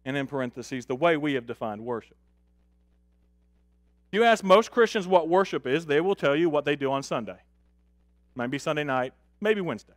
and 0.04 0.16
in 0.16 0.26
parentheses, 0.26 0.86
the 0.86 0.94
way 0.94 1.16
we 1.16 1.34
have 1.34 1.46
defined 1.46 1.84
worship. 1.84 2.16
You 4.12 4.24
ask 4.24 4.44
most 4.44 4.70
Christians 4.70 5.06
what 5.06 5.28
worship 5.28 5.66
is, 5.66 5.86
they 5.86 6.00
will 6.00 6.14
tell 6.14 6.36
you 6.36 6.48
what 6.48 6.64
they 6.64 6.76
do 6.76 6.92
on 6.92 7.02
Sunday. 7.02 7.38
Maybe 8.34 8.58
Sunday 8.58 8.84
night, 8.84 9.12
maybe 9.40 9.60
Wednesday. 9.60 9.94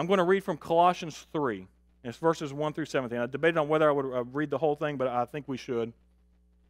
I'm 0.00 0.06
going 0.06 0.16
to 0.16 0.24
read 0.24 0.42
from 0.42 0.56
Colossians 0.56 1.26
3. 1.34 1.66
It's 2.04 2.16
verses 2.16 2.54
1 2.54 2.72
through 2.72 2.86
17. 2.86 3.18
I 3.18 3.26
debated 3.26 3.58
on 3.58 3.68
whether 3.68 3.86
I 3.86 3.92
would 3.92 4.06
uh, 4.06 4.24
read 4.24 4.48
the 4.48 4.56
whole 4.56 4.74
thing, 4.74 4.96
but 4.96 5.06
I 5.06 5.26
think 5.26 5.46
we 5.46 5.58
should. 5.58 5.92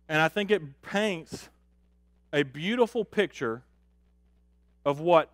And 0.08 0.20
I 0.20 0.26
think 0.26 0.50
it 0.50 0.82
paints 0.82 1.48
a 2.32 2.42
beautiful 2.42 3.04
picture 3.04 3.62
of 4.84 4.98
what 4.98 5.30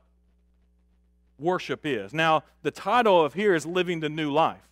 worship 1.38 1.86
is. 1.86 2.12
Now, 2.12 2.44
the 2.60 2.70
title 2.70 3.24
of 3.24 3.32
here 3.32 3.54
is 3.54 3.64
Living 3.64 4.00
the 4.00 4.10
New 4.10 4.30
Life. 4.30 4.68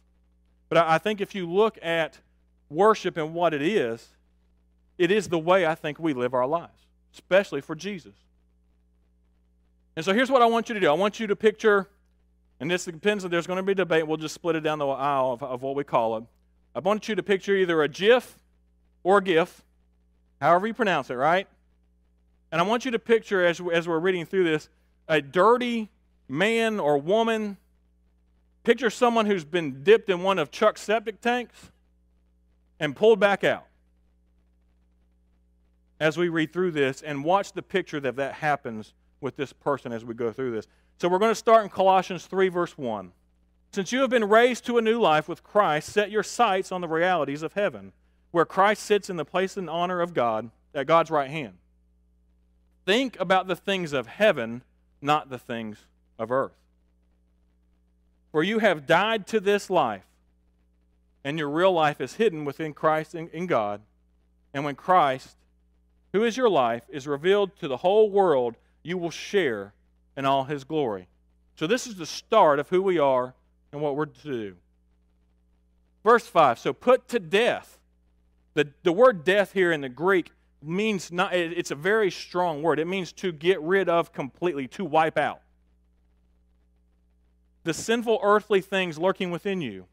But 0.68 0.76
I 0.76 0.98
think 0.98 1.22
if 1.22 1.34
you 1.34 1.50
look 1.50 1.78
at 1.80 2.18
worship 2.68 3.16
and 3.16 3.32
what 3.32 3.54
it 3.54 3.62
is, 3.62 4.06
it 4.98 5.10
is 5.10 5.28
the 5.28 5.38
way 5.38 5.64
I 5.64 5.74
think 5.74 5.98
we 5.98 6.12
live 6.12 6.34
our 6.34 6.46
lives, 6.46 6.88
especially 7.14 7.62
for 7.62 7.74
Jesus. 7.74 8.12
And 9.96 10.04
so 10.04 10.12
here's 10.12 10.30
what 10.30 10.42
I 10.42 10.46
want 10.46 10.68
you 10.68 10.74
to 10.74 10.80
do 10.80 10.90
I 10.90 10.92
want 10.92 11.18
you 11.18 11.26
to 11.26 11.34
picture 11.34 11.88
and 12.64 12.70
this 12.70 12.86
depends, 12.86 13.22
there's 13.24 13.46
going 13.46 13.58
to 13.58 13.62
be 13.62 13.74
debate. 13.74 14.06
We'll 14.06 14.16
just 14.16 14.34
split 14.34 14.56
it 14.56 14.62
down 14.62 14.78
the 14.78 14.86
aisle 14.86 15.34
of, 15.34 15.42
of 15.42 15.60
what 15.60 15.74
we 15.76 15.84
call 15.84 16.16
it. 16.16 16.24
I 16.74 16.78
want 16.78 17.10
you 17.10 17.14
to 17.14 17.22
picture 17.22 17.54
either 17.54 17.82
a 17.82 17.88
GIF 17.88 18.38
or 19.02 19.18
a 19.18 19.22
GIF, 19.22 19.62
however 20.40 20.66
you 20.66 20.72
pronounce 20.72 21.10
it, 21.10 21.14
right? 21.16 21.46
And 22.50 22.62
I 22.62 22.64
want 22.64 22.86
you 22.86 22.90
to 22.92 22.98
picture, 22.98 23.44
as, 23.44 23.60
as 23.70 23.86
we're 23.86 23.98
reading 23.98 24.24
through 24.24 24.44
this, 24.44 24.70
a 25.08 25.20
dirty 25.20 25.90
man 26.26 26.80
or 26.80 26.96
woman. 26.96 27.58
Picture 28.62 28.88
someone 28.88 29.26
who's 29.26 29.44
been 29.44 29.82
dipped 29.82 30.08
in 30.08 30.22
one 30.22 30.38
of 30.38 30.50
Chuck's 30.50 30.80
septic 30.80 31.20
tanks 31.20 31.70
and 32.80 32.96
pulled 32.96 33.20
back 33.20 33.44
out. 33.44 33.66
As 36.00 36.16
we 36.16 36.30
read 36.30 36.50
through 36.50 36.70
this, 36.70 37.02
and 37.02 37.24
watch 37.24 37.52
the 37.52 37.60
picture 37.60 38.00
that 38.00 38.16
that 38.16 38.36
happens 38.36 38.94
with 39.24 39.36
this 39.36 39.52
person 39.52 39.90
as 39.90 40.04
we 40.04 40.14
go 40.14 40.30
through 40.30 40.52
this. 40.52 40.68
So 41.00 41.08
we're 41.08 41.18
going 41.18 41.32
to 41.32 41.34
start 41.34 41.64
in 41.64 41.70
Colossians 41.70 42.26
3, 42.26 42.48
verse 42.48 42.78
1. 42.78 43.10
Since 43.72 43.90
you 43.90 44.02
have 44.02 44.10
been 44.10 44.28
raised 44.28 44.64
to 44.66 44.78
a 44.78 44.82
new 44.82 45.00
life 45.00 45.28
with 45.28 45.42
Christ, 45.42 45.90
set 45.90 46.12
your 46.12 46.22
sights 46.22 46.70
on 46.70 46.80
the 46.80 46.86
realities 46.86 47.42
of 47.42 47.54
heaven, 47.54 47.92
where 48.30 48.44
Christ 48.44 48.84
sits 48.84 49.10
in 49.10 49.16
the 49.16 49.24
place 49.24 49.56
and 49.56 49.68
honor 49.68 50.00
of 50.00 50.14
God 50.14 50.50
at 50.72 50.86
God's 50.86 51.10
right 51.10 51.30
hand. 51.30 51.54
Think 52.84 53.18
about 53.18 53.48
the 53.48 53.56
things 53.56 53.92
of 53.92 54.06
heaven, 54.06 54.62
not 55.00 55.30
the 55.30 55.38
things 55.38 55.78
of 56.18 56.30
earth. 56.30 56.54
For 58.30 58.44
you 58.44 58.58
have 58.58 58.86
died 58.86 59.26
to 59.28 59.40
this 59.40 59.70
life, 59.70 60.04
and 61.24 61.38
your 61.38 61.48
real 61.48 61.72
life 61.72 62.00
is 62.00 62.14
hidden 62.14 62.44
within 62.44 62.74
Christ 62.74 63.14
in, 63.14 63.28
in 63.28 63.46
God. 63.46 63.80
And 64.52 64.64
when 64.64 64.74
Christ, 64.76 65.36
who 66.12 66.22
is 66.22 66.36
your 66.36 66.50
life, 66.50 66.82
is 66.88 67.06
revealed 67.06 67.56
to 67.58 67.66
the 67.66 67.78
whole 67.78 68.10
world, 68.10 68.56
you 68.84 68.96
will 68.96 69.10
share 69.10 69.72
in 70.16 70.24
all 70.24 70.44
his 70.44 70.62
glory. 70.62 71.08
So, 71.56 71.66
this 71.66 71.88
is 71.88 71.96
the 71.96 72.06
start 72.06 72.60
of 72.60 72.68
who 72.68 72.82
we 72.82 72.98
are 72.98 73.34
and 73.72 73.80
what 73.80 73.96
we're 73.96 74.06
to 74.06 74.22
do. 74.22 74.56
Verse 76.04 76.26
5 76.26 76.58
So, 76.60 76.72
put 76.72 77.08
to 77.08 77.18
death. 77.18 77.78
The, 78.54 78.68
the 78.84 78.92
word 78.92 79.24
death 79.24 79.52
here 79.52 79.72
in 79.72 79.80
the 79.80 79.88
Greek 79.88 80.30
means 80.62 81.10
not, 81.10 81.34
it's 81.34 81.72
a 81.72 81.76
very 81.76 82.10
strong 82.10 82.62
word. 82.62 82.78
It 82.78 82.86
means 82.86 83.12
to 83.14 83.32
get 83.32 83.60
rid 83.60 83.88
of 83.88 84.12
completely, 84.12 84.68
to 84.68 84.84
wipe 84.84 85.18
out. 85.18 85.40
The 87.64 87.74
sinful 87.74 88.20
earthly 88.22 88.60
things 88.60 88.98
lurking 88.98 89.30
within 89.30 89.60
you 89.60 89.86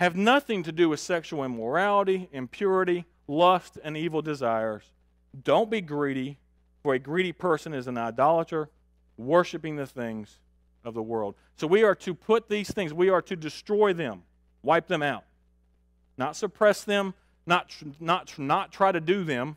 have 0.00 0.16
nothing 0.16 0.64
to 0.64 0.72
do 0.72 0.88
with 0.88 0.98
sexual 0.98 1.44
immorality, 1.44 2.28
impurity, 2.32 3.04
lust, 3.28 3.78
and 3.84 3.96
evil 3.96 4.20
desires. 4.20 4.82
Don't 5.44 5.70
be 5.70 5.80
greedy, 5.80 6.38
for 6.82 6.94
a 6.94 6.98
greedy 6.98 7.32
person 7.32 7.72
is 7.72 7.86
an 7.86 7.96
idolater 7.96 8.68
worshiping 9.16 9.76
the 9.76 9.86
things 9.86 10.38
of 10.84 10.94
the 10.94 11.02
world. 11.02 11.34
So 11.56 11.66
we 11.66 11.84
are 11.84 11.94
to 11.96 12.14
put 12.14 12.48
these 12.48 12.70
things, 12.70 12.92
we 12.92 13.08
are 13.08 13.22
to 13.22 13.36
destroy 13.36 13.92
them, 13.92 14.22
wipe 14.62 14.88
them 14.88 15.02
out. 15.02 15.24
Not 16.18 16.36
suppress 16.36 16.84
them, 16.84 17.14
not, 17.46 17.70
not, 18.00 18.38
not 18.38 18.72
try 18.72 18.92
to 18.92 19.00
do 19.00 19.24
them, 19.24 19.56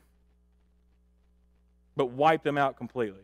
but 1.96 2.08
wipe 2.12 2.44
them 2.44 2.58
out 2.58 2.78
completely. 2.78 3.24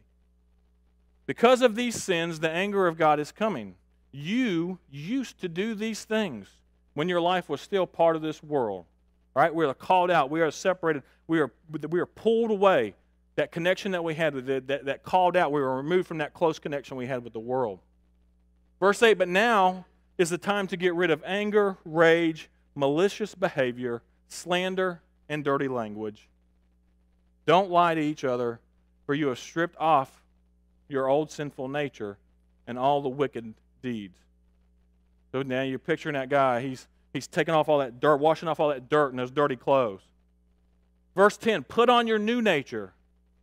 Because 1.25 1.61
of 1.61 1.75
these 1.75 2.01
sins, 2.01 2.39
the 2.39 2.49
anger 2.49 2.87
of 2.87 2.97
God 2.97 3.19
is 3.19 3.31
coming. 3.31 3.75
You 4.11 4.79
used 4.89 5.39
to 5.41 5.47
do 5.47 5.75
these 5.75 6.03
things 6.03 6.49
when 6.93 7.07
your 7.07 7.21
life 7.21 7.47
was 7.47 7.61
still 7.61 7.87
part 7.87 8.15
of 8.15 8.21
this 8.21 8.43
world. 8.43 8.85
Right? 9.33 9.53
We 9.53 9.63
are 9.65 9.73
called 9.73 10.11
out. 10.11 10.29
We 10.29 10.41
are 10.41 10.51
separated. 10.51 11.03
We 11.27 11.39
are, 11.39 11.51
we 11.89 11.99
are 12.01 12.05
pulled 12.05 12.51
away 12.51 12.95
that 13.35 13.51
connection 13.51 13.91
that 13.93 14.03
we 14.03 14.15
had 14.15 14.35
with 14.35 14.49
it, 14.49 14.67
that, 14.67 14.85
that 14.85 15.03
called 15.03 15.37
out, 15.37 15.51
we 15.51 15.61
were 15.61 15.77
removed 15.77 16.07
from 16.07 16.17
that 16.17 16.33
close 16.33 16.59
connection 16.59 16.97
we 16.97 17.07
had 17.07 17.23
with 17.23 17.33
the 17.33 17.39
world. 17.39 17.79
Verse 18.79 19.01
8, 19.01 19.13
but 19.13 19.27
now 19.27 19.85
is 20.17 20.29
the 20.29 20.37
time 20.37 20.67
to 20.67 20.77
get 20.77 20.93
rid 20.93 21.11
of 21.11 21.23
anger, 21.25 21.77
rage, 21.85 22.49
malicious 22.75 23.35
behavior, 23.35 24.01
slander, 24.27 25.01
and 25.29 25.43
dirty 25.43 25.67
language. 25.67 26.27
Don't 27.45 27.71
lie 27.71 27.95
to 27.95 28.01
each 28.01 28.23
other, 28.23 28.59
for 29.05 29.15
you 29.15 29.27
have 29.27 29.39
stripped 29.39 29.77
off 29.77 30.21
your 30.89 31.07
old 31.07 31.31
sinful 31.31 31.69
nature 31.69 32.17
and 32.67 32.77
all 32.77 33.01
the 33.01 33.09
wicked 33.09 33.53
deeds. 33.81 34.17
So 35.31 35.41
now 35.41 35.61
you're 35.61 35.79
picturing 35.79 36.13
that 36.13 36.29
guy. 36.29 36.61
He's, 36.61 36.87
he's 37.13 37.27
taking 37.27 37.53
off 37.53 37.69
all 37.69 37.79
that 37.79 37.99
dirt, 37.99 38.17
washing 38.17 38.49
off 38.49 38.59
all 38.59 38.69
that 38.69 38.89
dirt 38.89 39.09
and 39.09 39.19
those 39.19 39.31
dirty 39.31 39.55
clothes. 39.55 40.01
Verse 41.15 41.37
10 41.37 41.63
Put 41.63 41.89
on 41.89 42.07
your 42.07 42.19
new 42.19 42.41
nature 42.41 42.93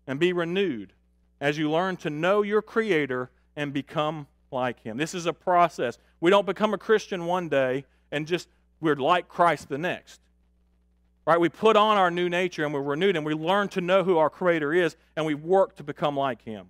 and 0.09 0.18
be 0.18 0.33
renewed 0.33 0.94
as 1.40 1.57
you 1.59 1.71
learn 1.71 1.97
to 1.99 2.11
know 2.11 2.42
your 2.42 2.62
Creator 2.62 3.31
and 3.55 3.73
become 3.73 4.27
like 4.51 4.83
Him. 4.83 4.97
This 4.97 5.14
is 5.14 5.27
a 5.27 5.33
process. 5.33 5.99
We 6.21 6.31
don't 6.31 6.47
become 6.47 6.75
a 6.75 6.79
Christian 6.79 7.27
one 7.27 7.49
day 7.49 7.85
and 8.11 8.27
just 8.27 8.49
we're 8.81 8.97
like 8.97 9.29
Christ 9.29 9.68
the 9.68 9.79
next. 9.79 10.21
Right? 11.27 11.38
We 11.38 11.51
put 11.51 11.77
on 11.77 11.99
our 11.99 12.11
new 12.11 12.29
nature 12.29 12.64
and 12.64 12.73
we're 12.73 12.81
renewed 12.81 13.14
and 13.14 13.25
we 13.25 13.35
learn 13.35 13.68
to 13.68 13.83
know 13.83 14.03
who 14.03 14.16
our 14.16 14.31
Creator 14.31 14.73
is 14.73 14.97
and 15.14 15.27
we 15.27 15.35
work 15.35 15.77
to 15.77 15.85
become 15.85 16.16
like 16.16 16.42
Him. 16.42 16.68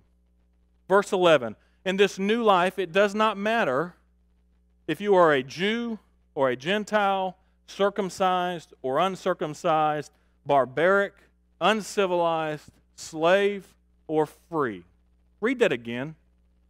Verse 0.88 1.12
11 1.12 1.54
In 1.84 1.96
this 1.96 2.18
new 2.18 2.42
life, 2.42 2.78
it 2.78 2.90
does 2.92 3.14
not 3.14 3.38
matter 3.38 3.94
if 4.88 5.00
you 5.00 5.14
are 5.14 5.32
a 5.32 5.44
Jew 5.44 6.00
or 6.34 6.50
a 6.50 6.56
Gentile, 6.56 7.36
circumcised 7.66 8.74
or 8.82 8.98
uncircumcised, 8.98 10.10
barbaric, 10.44 11.12
uncivilized, 11.60 12.72
slave, 12.98 13.74
or 14.06 14.26
free. 14.26 14.84
Read 15.40 15.58
that 15.60 15.72
again. 15.72 16.14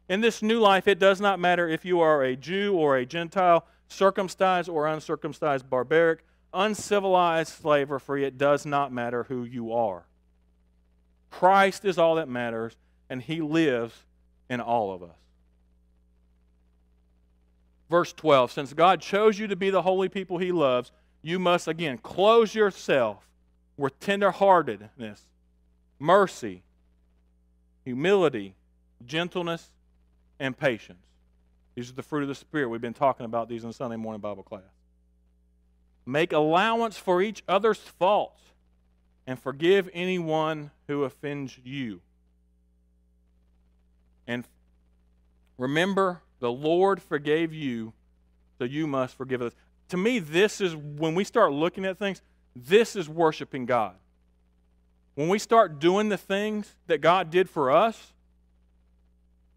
In 0.08 0.20
this 0.20 0.42
new 0.42 0.58
life, 0.58 0.88
it 0.88 0.98
does 0.98 1.20
not 1.20 1.38
matter 1.38 1.68
if 1.68 1.84
you 1.84 2.00
are 2.00 2.22
a 2.22 2.36
Jew 2.36 2.74
or 2.74 2.96
a 2.96 3.06
Gentile, 3.06 3.66
circumcised 3.88 4.68
or 4.68 4.86
uncircumcised, 4.86 5.68
barbaric, 5.68 6.24
uncivilized, 6.52 7.52
slave, 7.52 7.90
or 7.90 7.98
free. 7.98 8.24
It 8.24 8.38
does 8.38 8.64
not 8.64 8.92
matter 8.92 9.24
who 9.24 9.44
you 9.44 9.72
are. 9.72 10.04
Christ 11.30 11.84
is 11.84 11.98
all 11.98 12.14
that 12.16 12.28
matters, 12.28 12.74
and 13.10 13.22
He 13.22 13.40
lives 13.40 13.94
in 14.48 14.60
all 14.60 14.92
of 14.92 15.02
us. 15.02 15.16
Verse 17.90 18.12
12 18.12 18.52
Since 18.52 18.72
God 18.72 19.00
chose 19.00 19.38
you 19.38 19.46
to 19.46 19.56
be 19.56 19.70
the 19.70 19.82
holy 19.82 20.08
people 20.08 20.38
He 20.38 20.52
loves, 20.52 20.90
you 21.22 21.38
must 21.38 21.68
again 21.68 21.98
close 21.98 22.54
yourself 22.54 23.28
with 23.76 23.98
tenderheartedness 24.00 25.20
mercy, 25.98 26.62
humility, 27.84 28.54
gentleness, 29.04 29.70
and 30.38 30.56
patience. 30.56 31.04
These 31.74 31.90
are 31.90 31.94
the 31.94 32.02
fruit 32.02 32.22
of 32.22 32.28
the 32.28 32.34
Spirit. 32.34 32.68
We've 32.68 32.80
been 32.80 32.94
talking 32.94 33.24
about 33.24 33.48
these 33.48 33.64
in 33.64 33.72
Sunday 33.72 33.96
morning 33.96 34.20
Bible 34.20 34.42
class. 34.42 34.62
Make 36.04 36.32
allowance 36.32 36.96
for 36.96 37.20
each 37.22 37.42
other's 37.46 37.78
faults 37.78 38.40
and 39.26 39.38
forgive 39.38 39.90
anyone 39.92 40.70
who 40.86 41.04
offends 41.04 41.58
you. 41.62 42.00
And 44.26 44.44
remember, 45.56 46.22
the 46.40 46.50
Lord 46.50 47.02
forgave 47.02 47.52
you, 47.52 47.92
so 48.58 48.64
you 48.64 48.86
must 48.86 49.16
forgive 49.16 49.42
us. 49.42 49.52
To 49.90 49.96
me, 49.96 50.18
this 50.18 50.60
is 50.60 50.74
when 50.74 51.14
we 51.14 51.24
start 51.24 51.52
looking 51.52 51.84
at 51.84 51.98
things, 51.98 52.22
this 52.56 52.96
is 52.96 53.08
worshiping 53.08 53.66
God. 53.66 53.94
When 55.18 55.28
we 55.28 55.40
start 55.40 55.80
doing 55.80 56.10
the 56.10 56.16
things 56.16 56.76
that 56.86 57.00
God 57.00 57.28
did 57.28 57.50
for 57.50 57.72
us, 57.72 58.12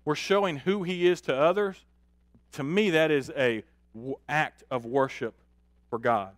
we're 0.04 0.16
showing 0.16 0.58
who 0.58 0.82
He 0.82 1.06
is 1.06 1.22
to 1.22 1.36
others. 1.36 1.86
To 2.54 2.64
me, 2.64 2.90
that 2.90 3.12
is 3.12 3.32
a 3.38 3.64
act 4.28 4.64
of 4.72 4.86
worship 4.86 5.36
for 5.92 6.00
God. 6.00 6.32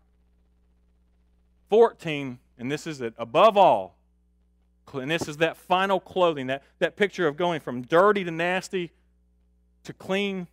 14, 1.70 2.38
and 2.58 2.70
this 2.70 2.86
is 2.86 3.00
it, 3.00 3.14
above 3.18 3.56
all, 3.56 3.96
and 4.92 5.10
this 5.10 5.30
is 5.30 5.38
that 5.38 5.56
final 5.56 6.02
clothing, 6.02 6.48
that, 6.48 6.62
that 6.80 6.98
picture 6.98 7.26
of 7.26 7.38
going 7.38 7.62
from 7.62 7.84
dirty 7.84 8.26
to 8.26 8.32
nasty 8.32 8.92
to 9.86 9.94
clean. 9.94 10.48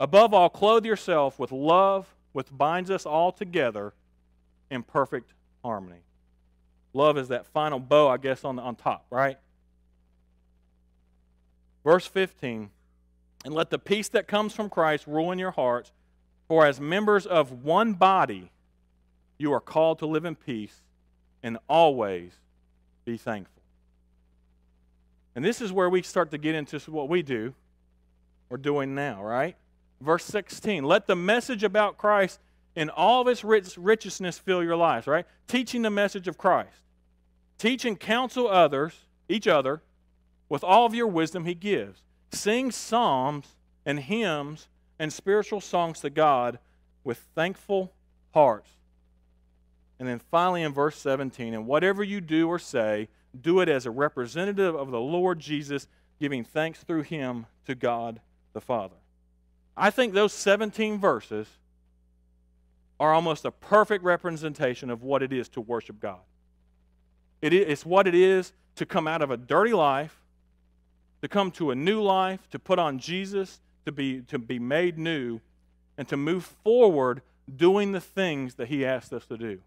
Above 0.00 0.32
all, 0.32 0.48
clothe 0.48 0.86
yourself 0.86 1.38
with 1.38 1.52
love, 1.52 2.14
which 2.32 2.46
binds 2.50 2.90
us 2.90 3.04
all 3.04 3.30
together 3.30 3.92
in 4.70 4.82
perfect 4.82 5.34
harmony. 5.62 6.00
Love 6.94 7.16
is 7.16 7.28
that 7.28 7.46
final 7.46 7.80
bow, 7.80 8.08
I 8.08 8.16
guess, 8.16 8.44
on, 8.44 8.56
the, 8.56 8.62
on 8.62 8.76
top, 8.76 9.06
right? 9.10 9.38
Verse 11.84 12.06
15 12.06 12.70
And 13.44 13.54
let 13.54 13.70
the 13.70 13.78
peace 13.78 14.08
that 14.10 14.28
comes 14.28 14.52
from 14.52 14.68
Christ 14.68 15.06
rule 15.06 15.32
in 15.32 15.38
your 15.38 15.50
hearts, 15.52 15.92
for 16.48 16.66
as 16.66 16.80
members 16.80 17.26
of 17.26 17.64
one 17.64 17.94
body, 17.94 18.50
you 19.38 19.52
are 19.52 19.60
called 19.60 19.98
to 20.00 20.06
live 20.06 20.24
in 20.24 20.34
peace 20.34 20.82
and 21.42 21.58
always 21.68 22.32
be 23.04 23.16
thankful. 23.16 23.62
And 25.34 25.44
this 25.44 25.60
is 25.60 25.72
where 25.72 25.88
we 25.88 26.02
start 26.02 26.30
to 26.32 26.38
get 26.38 26.54
into 26.54 26.78
what 26.90 27.08
we 27.08 27.22
do, 27.22 27.54
we're 28.48 28.58
doing 28.58 28.94
now, 28.94 29.24
right? 29.24 29.56
Verse 30.00 30.24
16 30.24 30.84
Let 30.84 31.06
the 31.06 31.16
message 31.16 31.64
about 31.64 31.96
Christ 31.96 32.38
in 32.74 32.90
all 32.90 33.22
of 33.22 33.28
its 33.28 33.44
rich, 33.44 33.76
richness 33.76 34.38
fill 34.38 34.62
your 34.62 34.76
lives, 34.76 35.06
right? 35.06 35.26
Teaching 35.46 35.82
the 35.82 35.90
message 35.90 36.28
of 36.28 36.38
Christ. 36.38 36.76
Teach 37.58 37.84
and 37.84 37.98
counsel 37.98 38.48
others, 38.48 39.06
each 39.28 39.46
other, 39.46 39.82
with 40.48 40.64
all 40.64 40.86
of 40.86 40.94
your 40.94 41.06
wisdom 41.06 41.44
he 41.44 41.54
gives. 41.54 42.02
Sing 42.32 42.70
psalms 42.70 43.56
and 43.84 44.00
hymns 44.00 44.68
and 44.98 45.12
spiritual 45.12 45.60
songs 45.60 46.00
to 46.00 46.10
God 46.10 46.58
with 47.04 47.18
thankful 47.34 47.92
hearts. 48.32 48.70
And 49.98 50.08
then 50.08 50.20
finally 50.30 50.62
in 50.62 50.72
verse 50.72 50.96
17, 50.98 51.54
and 51.54 51.66
whatever 51.66 52.02
you 52.02 52.20
do 52.20 52.48
or 52.48 52.58
say, 52.58 53.08
do 53.38 53.60
it 53.60 53.68
as 53.68 53.86
a 53.86 53.90
representative 53.90 54.74
of 54.74 54.90
the 54.90 55.00
Lord 55.00 55.38
Jesus, 55.38 55.86
giving 56.20 56.44
thanks 56.44 56.80
through 56.80 57.02
him 57.02 57.46
to 57.66 57.74
God 57.74 58.20
the 58.52 58.60
Father. 58.60 58.96
I 59.76 59.90
think 59.90 60.12
those 60.12 60.32
17 60.32 60.98
verses 60.98 61.46
are 63.02 63.12
almost 63.12 63.44
a 63.44 63.50
perfect 63.50 64.04
representation 64.04 64.88
of 64.88 65.02
what 65.02 65.24
it 65.24 65.32
is 65.32 65.48
to 65.48 65.60
worship 65.60 65.98
God. 65.98 66.20
it's 67.42 67.84
what 67.84 68.06
it 68.06 68.14
is 68.14 68.52
to 68.76 68.86
come 68.86 69.08
out 69.08 69.22
of 69.22 69.32
a 69.32 69.36
dirty 69.36 69.72
life, 69.72 70.20
to 71.20 71.26
come 71.26 71.50
to 71.50 71.72
a 71.72 71.74
new 71.74 72.00
life, 72.00 72.48
to 72.50 72.60
put 72.60 72.78
on 72.78 73.00
Jesus, 73.00 73.60
to 73.86 73.90
be, 73.90 74.20
to 74.28 74.38
be 74.38 74.60
made 74.60 74.98
new, 74.98 75.40
and 75.98 76.06
to 76.06 76.16
move 76.16 76.44
forward 76.62 77.22
doing 77.56 77.90
the 77.90 78.00
things 78.00 78.54
that 78.54 78.68
He 78.68 78.86
asked 78.86 79.12
us 79.12 79.26
to 79.26 79.36
do. 79.36 79.58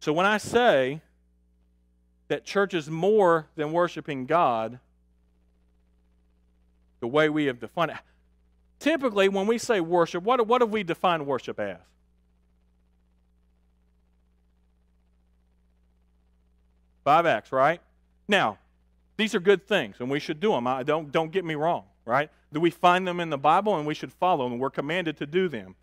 So 0.00 0.12
when 0.12 0.26
I 0.26 0.38
say 0.38 1.02
that 2.26 2.44
church 2.44 2.74
is 2.74 2.90
more 2.90 3.46
than 3.54 3.70
worshiping 3.70 4.26
God, 4.26 4.80
the 6.98 7.06
way 7.06 7.28
we 7.28 7.44
have 7.44 7.60
defined 7.60 7.92
it, 7.92 7.98
typically 8.84 9.30
when 9.30 9.46
we 9.46 9.56
say 9.56 9.80
worship, 9.80 10.22
what, 10.22 10.46
what 10.46 10.60
have 10.60 10.70
we 10.70 10.82
defined 10.82 11.26
worship 11.26 11.58
as? 11.58 11.78
Five 17.02 17.24
acts, 17.24 17.50
right? 17.50 17.80
Now, 18.28 18.58
these 19.16 19.34
are 19.34 19.40
good 19.40 19.66
things, 19.66 19.96
and 20.00 20.10
we 20.10 20.20
should 20.20 20.38
do 20.38 20.52
them. 20.52 20.66
I, 20.66 20.82
don't, 20.82 21.10
don't 21.10 21.32
get 21.32 21.46
me 21.46 21.54
wrong, 21.54 21.84
right? 22.04 22.30
Do 22.52 22.60
we 22.60 22.70
find 22.70 23.08
them 23.08 23.20
in 23.20 23.30
the 23.30 23.38
Bible, 23.38 23.76
and 23.76 23.86
we 23.86 23.94
should 23.94 24.12
follow 24.12 24.48
them? 24.48 24.58
We're 24.58 24.70
commanded 24.70 25.16
to 25.16 25.26
do 25.26 25.48
them. 25.48 25.76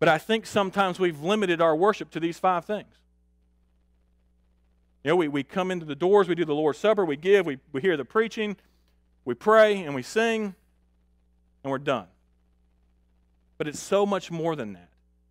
But 0.00 0.08
I 0.08 0.18
think 0.18 0.46
sometimes 0.46 0.98
we've 0.98 1.20
limited 1.20 1.60
our 1.60 1.76
worship 1.76 2.10
to 2.10 2.20
these 2.20 2.40
five 2.40 2.64
things. 2.64 2.92
You 5.04 5.10
know, 5.10 5.16
we, 5.16 5.28
we 5.28 5.44
come 5.44 5.70
into 5.70 5.86
the 5.86 5.94
doors, 5.94 6.26
we 6.26 6.34
do 6.34 6.44
the 6.44 6.54
Lord's 6.54 6.78
Supper, 6.78 7.04
we 7.04 7.16
give, 7.16 7.46
we, 7.46 7.58
we 7.72 7.80
hear 7.80 7.96
the 7.96 8.04
preaching, 8.04 8.56
we 9.24 9.34
pray, 9.34 9.82
and 9.82 9.94
we 9.94 10.02
sing, 10.02 10.56
and 11.62 11.70
we're 11.70 11.78
done. 11.78 12.06
But 13.58 13.68
it's 13.68 13.80
so 13.80 14.04
much 14.04 14.30
more 14.30 14.56
than 14.56 14.72
that. 14.74 14.88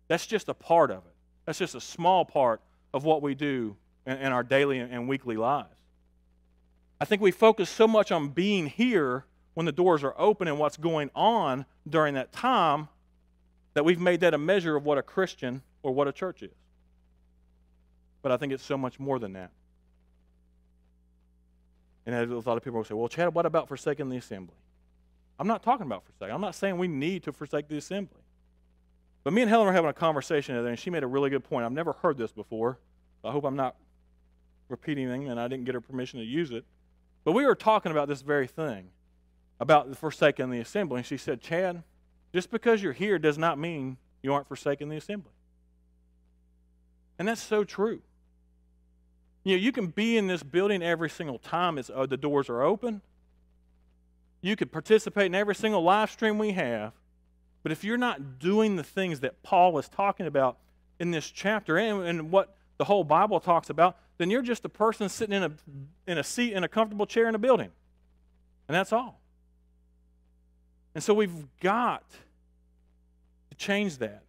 That's 0.08 0.26
just 0.26 0.48
a 0.48 0.54
part 0.54 0.90
of 0.90 0.98
it. 0.98 1.14
That's 1.44 1.58
just 1.58 1.74
a 1.74 1.80
small 1.80 2.24
part 2.24 2.60
of 2.94 3.04
what 3.04 3.22
we 3.22 3.34
do 3.34 3.76
in, 4.06 4.16
in 4.18 4.32
our 4.32 4.42
daily 4.42 4.78
and 4.78 5.08
weekly 5.08 5.36
lives. 5.36 5.68
I 7.00 7.04
think 7.04 7.20
we 7.20 7.30
focus 7.32 7.68
so 7.68 7.88
much 7.88 8.12
on 8.12 8.28
being 8.28 8.66
here 8.66 9.24
when 9.54 9.66
the 9.66 9.72
doors 9.72 10.04
are 10.04 10.14
open 10.16 10.48
and 10.48 10.58
what's 10.58 10.76
going 10.76 11.10
on 11.14 11.66
during 11.88 12.14
that 12.14 12.32
time 12.32 12.88
that 13.74 13.84
we've 13.84 14.00
made 14.00 14.20
that 14.20 14.34
a 14.34 14.38
measure 14.38 14.76
of 14.76 14.84
what 14.84 14.98
a 14.98 15.02
Christian 15.02 15.62
or 15.82 15.92
what 15.92 16.08
a 16.08 16.12
church 16.12 16.42
is. 16.42 16.52
But 18.22 18.32
I 18.32 18.36
think 18.36 18.52
it's 18.52 18.62
so 18.62 18.78
much 18.78 19.00
more 19.00 19.18
than 19.18 19.32
that. 19.32 19.50
And 22.06 22.14
a 22.14 22.34
lot 22.34 22.56
of 22.56 22.62
people 22.62 22.78
will 22.78 22.84
say, 22.84 22.94
well, 22.94 23.08
Chad, 23.08 23.34
what 23.34 23.46
about 23.46 23.68
forsaking 23.68 24.08
the 24.08 24.16
assembly? 24.16 24.56
I'm 25.38 25.46
not 25.46 25.62
talking 25.62 25.86
about 25.86 26.04
forsaking. 26.04 26.34
I'm 26.34 26.40
not 26.40 26.54
saying 26.54 26.78
we 26.78 26.88
need 26.88 27.22
to 27.24 27.32
forsake 27.32 27.68
the 27.68 27.76
assembly. 27.76 28.20
But 29.24 29.32
me 29.32 29.42
and 29.42 29.48
Helen 29.48 29.66
were 29.66 29.72
having 29.72 29.90
a 29.90 29.94
conversation 29.94 30.54
today, 30.54 30.70
and 30.70 30.78
she 30.78 30.90
made 30.90 31.02
a 31.02 31.06
really 31.06 31.30
good 31.30 31.44
point. 31.44 31.64
I've 31.64 31.72
never 31.72 31.92
heard 31.92 32.18
this 32.18 32.32
before. 32.32 32.78
I 33.24 33.30
hope 33.30 33.44
I'm 33.44 33.56
not 33.56 33.76
repeating 34.68 35.08
anything, 35.08 35.28
and 35.28 35.38
I 35.38 35.48
didn't 35.48 35.64
get 35.64 35.74
her 35.74 35.80
permission 35.80 36.18
to 36.18 36.24
use 36.24 36.50
it. 36.50 36.64
But 37.24 37.32
we 37.32 37.44
were 37.44 37.54
talking 37.54 37.92
about 37.92 38.08
this 38.08 38.22
very 38.22 38.48
thing, 38.48 38.90
about 39.60 39.96
forsaking 39.96 40.50
the 40.50 40.58
assembly. 40.58 40.98
And 40.98 41.06
she 41.06 41.16
said, 41.16 41.40
Chad, 41.40 41.84
just 42.32 42.50
because 42.50 42.82
you're 42.82 42.92
here 42.92 43.18
does 43.18 43.38
not 43.38 43.58
mean 43.58 43.96
you 44.22 44.32
aren't 44.32 44.48
forsaking 44.48 44.88
the 44.88 44.96
assembly. 44.96 45.32
And 47.18 47.28
that's 47.28 47.42
so 47.42 47.62
true. 47.62 48.00
You 49.44 49.56
know, 49.56 49.62
you 49.62 49.70
can 49.70 49.88
be 49.88 50.16
in 50.16 50.26
this 50.26 50.42
building 50.42 50.82
every 50.82 51.10
single 51.10 51.38
time 51.38 51.78
as, 51.78 51.90
uh, 51.90 52.06
the 52.06 52.16
doors 52.16 52.48
are 52.48 52.62
open. 52.62 53.02
You 54.42 54.56
could 54.56 54.72
participate 54.72 55.26
in 55.26 55.34
every 55.34 55.54
single 55.54 55.82
live 55.82 56.10
stream 56.10 56.36
we 56.36 56.52
have. 56.52 56.92
But 57.62 57.70
if 57.70 57.84
you're 57.84 57.96
not 57.96 58.40
doing 58.40 58.74
the 58.76 58.82
things 58.82 59.20
that 59.20 59.42
Paul 59.42 59.72
was 59.72 59.88
talking 59.88 60.26
about 60.26 60.58
in 60.98 61.12
this 61.12 61.30
chapter 61.30 61.78
and, 61.78 62.02
and 62.02 62.30
what 62.32 62.56
the 62.76 62.84
whole 62.84 63.04
Bible 63.04 63.38
talks 63.38 63.70
about, 63.70 63.96
then 64.18 64.30
you're 64.30 64.42
just 64.42 64.64
a 64.64 64.68
person 64.68 65.08
sitting 65.08 65.36
in 65.36 65.44
a, 65.44 65.52
in 66.06 66.18
a 66.18 66.24
seat 66.24 66.52
in 66.52 66.64
a 66.64 66.68
comfortable 66.68 67.06
chair 67.06 67.28
in 67.28 67.36
a 67.36 67.38
building. 67.38 67.70
And 68.66 68.74
that's 68.74 68.92
all. 68.92 69.20
And 70.94 71.02
so 71.02 71.14
we've 71.14 71.46
got 71.60 72.04
to 73.50 73.56
change 73.56 73.98
that. 73.98 74.24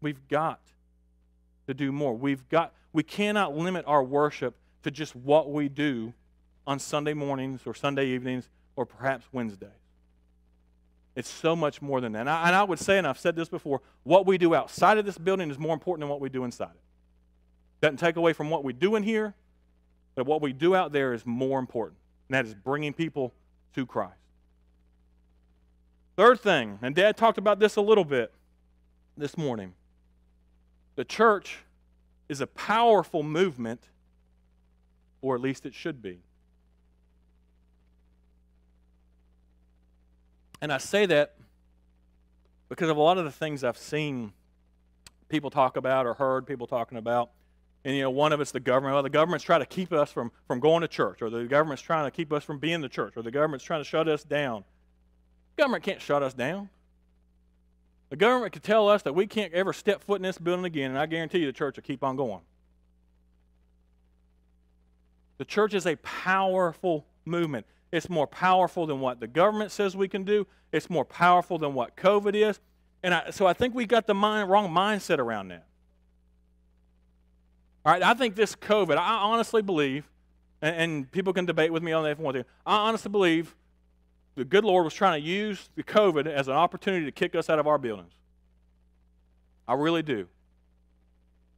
We've 0.00 0.26
got 0.28 0.60
to 1.68 1.74
do 1.74 1.92
more. 1.92 2.14
We've 2.14 2.46
got 2.48 2.74
we 2.92 3.02
cannot 3.02 3.56
limit 3.56 3.84
our 3.86 4.02
worship 4.02 4.56
to 4.82 4.90
just 4.90 5.14
what 5.14 5.50
we 5.52 5.68
do 5.68 6.12
on 6.66 6.78
Sunday 6.78 7.14
mornings 7.14 7.62
or 7.66 7.74
Sunday 7.74 8.06
evenings 8.06 8.48
or 8.78 8.86
perhaps 8.86 9.26
Wednesdays. 9.32 9.70
It's 11.16 11.28
so 11.28 11.56
much 11.56 11.82
more 11.82 12.00
than 12.00 12.12
that. 12.12 12.20
And 12.20 12.30
I, 12.30 12.46
and 12.46 12.54
I 12.54 12.62
would 12.62 12.78
say, 12.78 12.96
and 12.96 13.08
I've 13.08 13.18
said 13.18 13.34
this 13.34 13.48
before, 13.48 13.82
what 14.04 14.24
we 14.24 14.38
do 14.38 14.54
outside 14.54 14.98
of 14.98 15.04
this 15.04 15.18
building 15.18 15.50
is 15.50 15.58
more 15.58 15.74
important 15.74 16.02
than 16.02 16.08
what 16.08 16.20
we 16.20 16.28
do 16.28 16.44
inside 16.44 16.70
it. 16.70 17.80
Doesn't 17.80 17.96
take 17.96 18.14
away 18.14 18.32
from 18.32 18.50
what 18.50 18.62
we 18.62 18.72
do 18.72 18.94
in 18.94 19.02
here, 19.02 19.34
but 20.14 20.26
what 20.26 20.40
we 20.40 20.52
do 20.52 20.76
out 20.76 20.92
there 20.92 21.12
is 21.12 21.26
more 21.26 21.58
important. 21.58 21.98
And 22.28 22.36
that 22.36 22.46
is 22.46 22.54
bringing 22.54 22.92
people 22.92 23.34
to 23.74 23.84
Christ. 23.84 24.14
Third 26.16 26.38
thing, 26.38 26.78
and 26.80 26.94
Dad 26.94 27.16
talked 27.16 27.38
about 27.38 27.58
this 27.58 27.74
a 27.74 27.80
little 27.80 28.04
bit 28.04 28.32
this 29.16 29.36
morning. 29.36 29.74
The 30.94 31.04
church 31.04 31.58
is 32.28 32.40
a 32.40 32.46
powerful 32.46 33.24
movement, 33.24 33.88
or 35.20 35.34
at 35.34 35.40
least 35.40 35.66
it 35.66 35.74
should 35.74 36.00
be. 36.00 36.20
And 40.60 40.72
I 40.72 40.78
say 40.78 41.06
that 41.06 41.34
because 42.68 42.90
of 42.90 42.96
a 42.96 43.00
lot 43.00 43.18
of 43.18 43.24
the 43.24 43.30
things 43.30 43.64
I've 43.64 43.78
seen 43.78 44.32
people 45.28 45.50
talk 45.50 45.76
about 45.76 46.06
or 46.06 46.14
heard 46.14 46.46
people 46.46 46.66
talking 46.66 46.98
about. 46.98 47.30
And, 47.84 47.94
you 47.94 48.02
know, 48.02 48.10
one 48.10 48.32
of 48.32 48.40
it's 48.40 48.50
the 48.50 48.60
government. 48.60 48.94
Well, 48.94 49.02
the 49.02 49.10
government's 49.10 49.44
trying 49.44 49.60
to 49.60 49.66
keep 49.66 49.92
us 49.92 50.10
from, 50.10 50.32
from 50.46 50.60
going 50.60 50.80
to 50.82 50.88
church, 50.88 51.22
or 51.22 51.30
the 51.30 51.44
government's 51.44 51.82
trying 51.82 52.06
to 52.06 52.10
keep 52.10 52.32
us 52.32 52.42
from 52.42 52.58
being 52.58 52.80
the 52.80 52.88
church, 52.88 53.16
or 53.16 53.22
the 53.22 53.30
government's 53.30 53.64
trying 53.64 53.80
to 53.80 53.88
shut 53.88 54.08
us 54.08 54.24
down. 54.24 54.64
The 55.56 55.62
government 55.62 55.84
can't 55.84 56.00
shut 56.00 56.22
us 56.22 56.34
down. 56.34 56.68
The 58.10 58.16
government 58.16 58.52
could 58.52 58.62
tell 58.62 58.88
us 58.88 59.02
that 59.02 59.14
we 59.14 59.26
can't 59.26 59.52
ever 59.52 59.72
step 59.72 60.02
foot 60.02 60.16
in 60.16 60.22
this 60.22 60.38
building 60.38 60.64
again, 60.64 60.90
and 60.90 60.98
I 60.98 61.06
guarantee 61.06 61.38
you 61.38 61.46
the 61.46 61.52
church 61.52 61.76
will 61.76 61.82
keep 61.82 62.02
on 62.02 62.16
going. 62.16 62.40
The 65.36 65.44
church 65.44 65.72
is 65.72 65.86
a 65.86 65.96
powerful 65.96 67.06
movement. 67.24 67.66
It's 67.90 68.10
more 68.10 68.26
powerful 68.26 68.86
than 68.86 69.00
what 69.00 69.20
the 69.20 69.26
government 69.26 69.70
says 69.70 69.96
we 69.96 70.08
can 70.08 70.24
do. 70.24 70.46
It's 70.72 70.90
more 70.90 71.04
powerful 71.04 71.58
than 71.58 71.74
what 71.74 71.96
COVID 71.96 72.34
is. 72.34 72.60
And 73.02 73.14
I, 73.14 73.30
so 73.30 73.46
I 73.46 73.52
think 73.52 73.74
we 73.74 73.86
got 73.86 74.06
the 74.06 74.14
mind, 74.14 74.50
wrong 74.50 74.68
mindset 74.68 75.18
around 75.18 75.48
that. 75.48 75.66
All 77.86 77.92
right, 77.92 78.02
I 78.02 78.12
think 78.14 78.34
this 78.34 78.54
COVID, 78.54 78.96
I 78.96 79.14
honestly 79.22 79.62
believe, 79.62 80.10
and, 80.60 80.76
and 80.76 81.10
people 81.10 81.32
can 81.32 81.46
debate 81.46 81.72
with 81.72 81.82
me 81.82 81.92
on 81.92 82.02
that 82.02 82.10
if 82.10 82.18
they 82.18 82.24
want 82.24 82.36
to. 82.36 82.44
I 82.66 82.76
honestly 82.88 83.10
believe 83.10 83.54
the 84.34 84.44
good 84.44 84.64
Lord 84.64 84.84
was 84.84 84.94
trying 84.94 85.20
to 85.22 85.26
use 85.26 85.70
the 85.74 85.82
COVID 85.82 86.26
as 86.26 86.48
an 86.48 86.54
opportunity 86.54 87.06
to 87.06 87.12
kick 87.12 87.34
us 87.34 87.48
out 87.48 87.58
of 87.58 87.66
our 87.66 87.78
buildings. 87.78 88.12
I 89.66 89.74
really 89.74 90.02
do. 90.02 90.28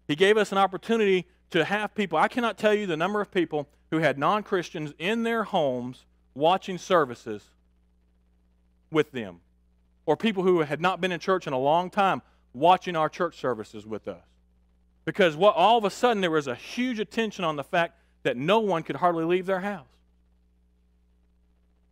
He 0.07 0.16
gave 0.16 0.37
us 0.37 0.53
an 0.53 0.59
opportunity 0.59 1.27
to 1.51 1.64
have 1.64 1.95
people. 1.95 2.19
I 2.19 2.29
cannot 2.29 2.59
tell 2.59 2.75
you 2.75 2.87
the 2.87 2.97
number 2.97 3.21
of 3.21 3.31
people 3.31 3.69
who 3.90 3.99
had 3.99 4.19
non 4.19 4.43
Christians 4.43 4.93
in 4.99 5.25
their 5.25 5.45
homes 5.45 6.05
watching 6.40 6.79
services 6.79 7.44
with 8.90 9.12
them, 9.12 9.40
or 10.07 10.16
people 10.16 10.42
who 10.42 10.61
had 10.61 10.81
not 10.81 11.00
been 11.00 11.12
in 11.12 11.20
church 11.20 11.46
in 11.46 11.53
a 11.53 11.59
long 11.59 11.90
time 11.90 12.22
watching 12.53 12.96
our 12.96 13.09
church 13.09 13.38
services 13.38 13.87
with 13.87 14.09
us. 14.09 14.24
Because 15.05 15.37
what, 15.37 15.55
all 15.55 15.79
of 15.79 15.85
a 15.85 15.90
sudden 15.90 16.20
there 16.20 16.31
was 16.31 16.48
a 16.48 16.55
huge 16.55 16.98
attention 16.98 17.44
on 17.44 17.57
the 17.57 17.62
fact 17.62 17.94
that 18.24 18.37
no 18.37 18.59
one 18.59 18.83
could 18.83 18.96
hardly 18.96 19.24
leave 19.24 19.46
their 19.46 19.61
house. 19.61 19.87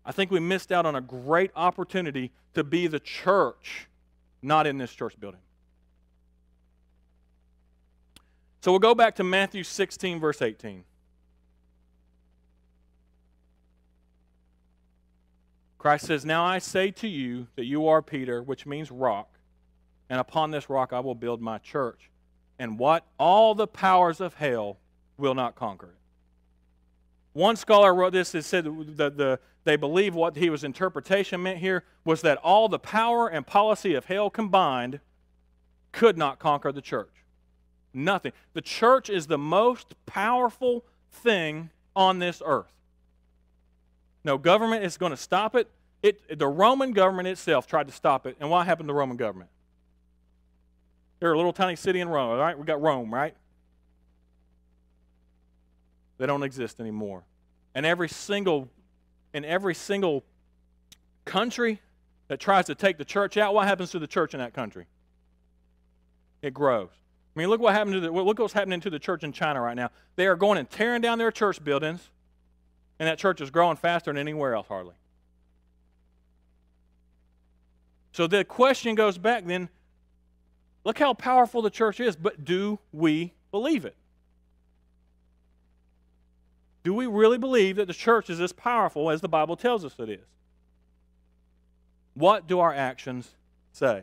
I 0.05 0.13
think 0.13 0.31
we 0.31 0.41
missed 0.41 0.73
out 0.73 0.87
on 0.87 0.97
a 0.97 1.01
great 1.01 1.51
opportunity 1.55 2.33
to 2.55 2.65
be 2.65 2.87
the 2.87 2.99
church, 2.99 3.87
not 4.43 4.67
in 4.67 4.79
this 4.79 4.93
church 4.93 5.19
building. 5.21 5.41
So 8.61 8.73
we'll 8.73 8.81
go 8.81 8.95
back 8.95 9.15
to 9.17 9.25
Matthew 9.25 9.63
16, 9.63 10.19
verse 10.19 10.43
18. 10.43 10.83
Christ 15.79 16.07
says, 16.07 16.25
Now 16.25 16.45
I 16.45 16.59
say 16.59 16.91
to 16.91 17.09
you 17.09 17.47
that 17.57 17.65
you 17.65 17.87
are 17.89 18.03
Peter, 18.03 18.43
which 18.43 18.67
means 18.67 18.91
rock, 18.91 19.31
and 20.11 20.21
upon 20.21 20.51
this 20.51 20.69
rock 20.69 20.93
I 20.93 21.01
will 21.01 21.15
build 21.15 21.41
my 21.41 21.59
church. 21.59 22.11
And 22.59 22.79
what? 22.79 23.07
All 23.19 23.55
the 23.55 23.69
powers 23.69 24.21
of 24.21 24.35
hell 24.35 24.79
will 25.17 25.35
not 25.35 25.55
conquer 25.55 25.87
it. 25.87 25.95
One 27.33 27.55
scholar 27.55 27.95
wrote 27.95 28.13
this 28.13 28.35
and 28.35 28.45
said 28.45 28.65
that 28.97 29.17
the, 29.17 29.39
they 29.63 29.77
believe 29.77 30.15
what 30.15 30.35
he 30.35 30.51
was 30.51 30.65
interpretation 30.65 31.43
meant 31.43 31.59
here 31.59 31.85
was 32.05 32.23
that 32.23 32.39
all 32.39 32.69
the 32.69 32.81
power 32.81 33.29
and 33.29 33.47
policy 33.47 33.95
of 33.95 34.07
hell 34.07 34.29
combined 34.29 34.99
could 35.93 36.19
not 36.19 36.41
conquer 36.41 36.73
the 36.73 36.83
church. 36.83 37.13
Nothing. 37.95 38.33
The 38.55 38.61
church 38.61 39.09
is 39.09 39.27
the 39.27 39.39
most 39.39 39.95
powerful 40.05 40.85
thing 41.13 41.71
on 41.95 42.19
this 42.19 42.43
earth. 42.45 42.73
No 44.29 44.37
government 44.37 44.85
is 44.85 44.99
going 44.99 45.09
to 45.09 45.17
stop 45.17 45.57
it. 45.57 45.71
it. 46.03 46.39
The 46.39 46.47
Roman 46.47 46.93
government 46.93 47.29
itself 47.29 47.67
tried 47.67 47.87
to 47.87 47.95
stop 47.95 48.27
it. 48.27 48.37
And 48.41 48.51
what 48.51 48.67
happened 48.67 48.87
to 48.87 48.93
the 48.93 48.95
Roman 48.95 49.17
government? 49.17 49.49
They're 51.19 51.33
a 51.33 51.37
little 51.39 51.55
tiny 51.55 51.77
city 51.77 51.99
in 52.01 52.11
Rome, 52.11 52.33
all 52.33 52.37
right? 52.37 52.59
We 52.59 52.67
got 52.67 52.79
Rome, 52.83 53.13
right? 53.13 53.35
They 56.19 56.27
don't 56.27 56.43
exist 56.43 56.79
anymore. 56.79 57.23
And 57.75 57.87
every 57.87 58.11
single 58.11 58.69
in 59.33 59.47
every 59.47 59.75
single 59.75 60.25
country 61.25 61.81
that 62.29 62.39
tries 62.39 62.67
to 62.67 62.75
take 62.75 62.99
the 62.99 63.07
church 63.07 63.39
out, 63.39 63.55
what 63.55 63.67
happens 63.67 63.93
to 63.93 63.99
the 63.99 64.07
church 64.07 64.35
in 64.35 64.41
that 64.41 64.53
country? 64.53 64.85
It 66.43 66.53
grows. 66.53 66.91
I 67.35 67.39
mean, 67.39 67.49
look 67.49 67.63
what 67.63 67.73
happened 67.73 67.95
to 67.95 68.01
the, 68.01 68.11
look 68.11 68.39
what's 68.39 68.53
happening 68.53 68.81
to 68.81 68.91
the 68.91 68.99
church 68.99 69.25
in 69.25 69.33
China 69.33 69.63
right 69.63 69.77
now. 69.77 69.89
They 70.17 70.27
are 70.27 70.37
going 70.37 70.59
and 70.59 70.69
tearing 70.69 71.01
down 71.01 71.17
their 71.17 71.33
church 71.33 71.65
buildings, 71.65 72.11
and 72.99 73.09
that 73.09 73.19
church 73.19 73.41
is 73.41 73.51
growing 73.51 73.77
faster 73.77 74.11
than 74.11 74.19
anywhere 74.19 74.55
else, 74.55 74.67
hardly. 74.67 74.95
So 78.13 78.27
the 78.27 78.45
question 78.45 78.95
goes 78.95 79.19
back 79.19 79.45
then 79.47 79.69
look 80.85 80.99
how 80.99 81.15
powerful 81.15 81.63
the 81.63 81.71
church 81.71 82.01
is, 82.01 82.17
but 82.17 82.45
do 82.45 82.79
we 82.93 83.35
believe 83.51 83.85
it? 83.85 83.95
Do 86.83 86.95
we 86.95 87.07
really 87.07 87.39
believe 87.39 87.77
that 87.77 87.87
the 87.87 87.95
church 87.95 88.31
is 88.31 88.41
as 88.41 88.53
powerful 88.53 89.11
as 89.11 89.21
the 89.21 89.29
Bible 89.29 89.57
tells 89.57 89.85
us 89.85 89.95
it 89.99 90.09
is? 90.09 90.27
What 92.15 92.47
do 92.47 92.59
our 92.61 92.73
actions 92.73 93.35
say? 93.73 94.03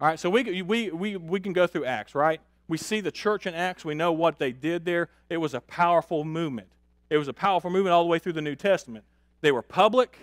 All 0.00 0.08
right, 0.08 0.18
so 0.18 0.28
we, 0.28 0.62
we, 0.62 0.90
we, 0.90 1.16
we 1.16 1.40
can 1.40 1.52
go 1.52 1.66
through 1.66 1.86
Acts, 1.86 2.14
right? 2.14 2.40
We 2.66 2.78
see 2.78 3.00
the 3.00 3.12
church 3.12 3.46
in 3.46 3.54
Acts. 3.54 3.84
We 3.84 3.94
know 3.94 4.12
what 4.12 4.38
they 4.38 4.52
did 4.52 4.84
there. 4.84 5.08
It 5.28 5.36
was 5.36 5.54
a 5.54 5.60
powerful 5.60 6.24
movement. 6.24 6.68
It 7.10 7.18
was 7.18 7.28
a 7.28 7.32
powerful 7.32 7.70
movement 7.70 7.92
all 7.92 8.02
the 8.02 8.08
way 8.08 8.18
through 8.18 8.32
the 8.32 8.42
New 8.42 8.56
Testament. 8.56 9.04
They 9.40 9.52
were 9.52 9.62
public, 9.62 10.18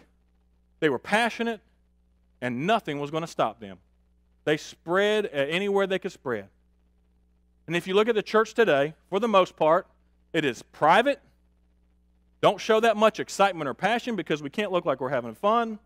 they 0.80 0.89
were 0.89 0.99
passionate, 0.99 1.62
and 2.41 2.65
nothing 2.65 2.99
was 2.99 3.12
going 3.12 3.21
to 3.21 3.27
stop 3.27 3.60
them. 3.60 3.77
They 4.45 4.58
spread 4.58 5.25
uh, 5.25 5.30
anywhere 5.30 5.86
they 5.86 5.99
could 5.99 6.12
spread. 6.12 6.47
And 7.67 7.75
if 7.75 7.88
you 7.88 7.93
look 7.93 8.10
at 8.10 8.15
the 8.15 8.23
church 8.23 8.56
today, 8.56 8.95
for 9.10 9.19
the 9.19 9.27
most 9.27 9.56
part, 9.56 9.86
it 10.34 10.43
is 10.43 10.63
private. 10.63 11.21
Don't 12.41 12.60
show 12.60 12.80
that 12.80 12.97
much 12.97 13.19
excitement 13.19 13.67
or 13.69 13.75
passion 13.75 14.15
because 14.15 14.41
we 14.41 14.49
can't 14.49 14.71
look 14.71 14.86
like 14.86 14.99
we're 14.99 15.10
having 15.10 15.36
fun. 15.36 15.77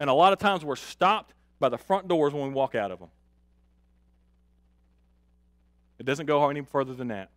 And 0.00 0.10
a 0.10 0.12
lot 0.12 0.32
of 0.32 0.40
times 0.40 0.64
we're 0.64 0.76
stopped 0.76 1.32
by 1.60 1.68
the 1.68 1.78
front 1.78 2.08
doors 2.08 2.32
when 2.32 2.48
we 2.48 2.50
walk 2.52 2.74
out 2.74 2.90
of 2.90 2.98
them. 2.98 3.08
It 6.00 6.06
doesn't 6.06 6.24
go 6.24 6.48
any 6.48 6.62
further 6.62 6.94
than 6.94 7.08
that. 7.08 7.28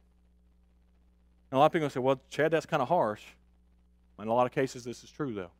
And 1.52 1.58
a 1.58 1.60
lot 1.60 1.66
of 1.66 1.74
people 1.74 1.90
say, 1.90 2.00
well, 2.00 2.22
Chad, 2.30 2.52
that's 2.52 2.66
kind 2.66 2.82
of 2.82 2.88
harsh. 2.88 3.22
In 4.20 4.30
a 4.30 4.34
lot 4.34 4.46
of 4.46 4.54
cases, 4.54 4.86
this 4.86 5.04
is 5.04 5.12
true, 5.12 5.34
though. 5.34 5.52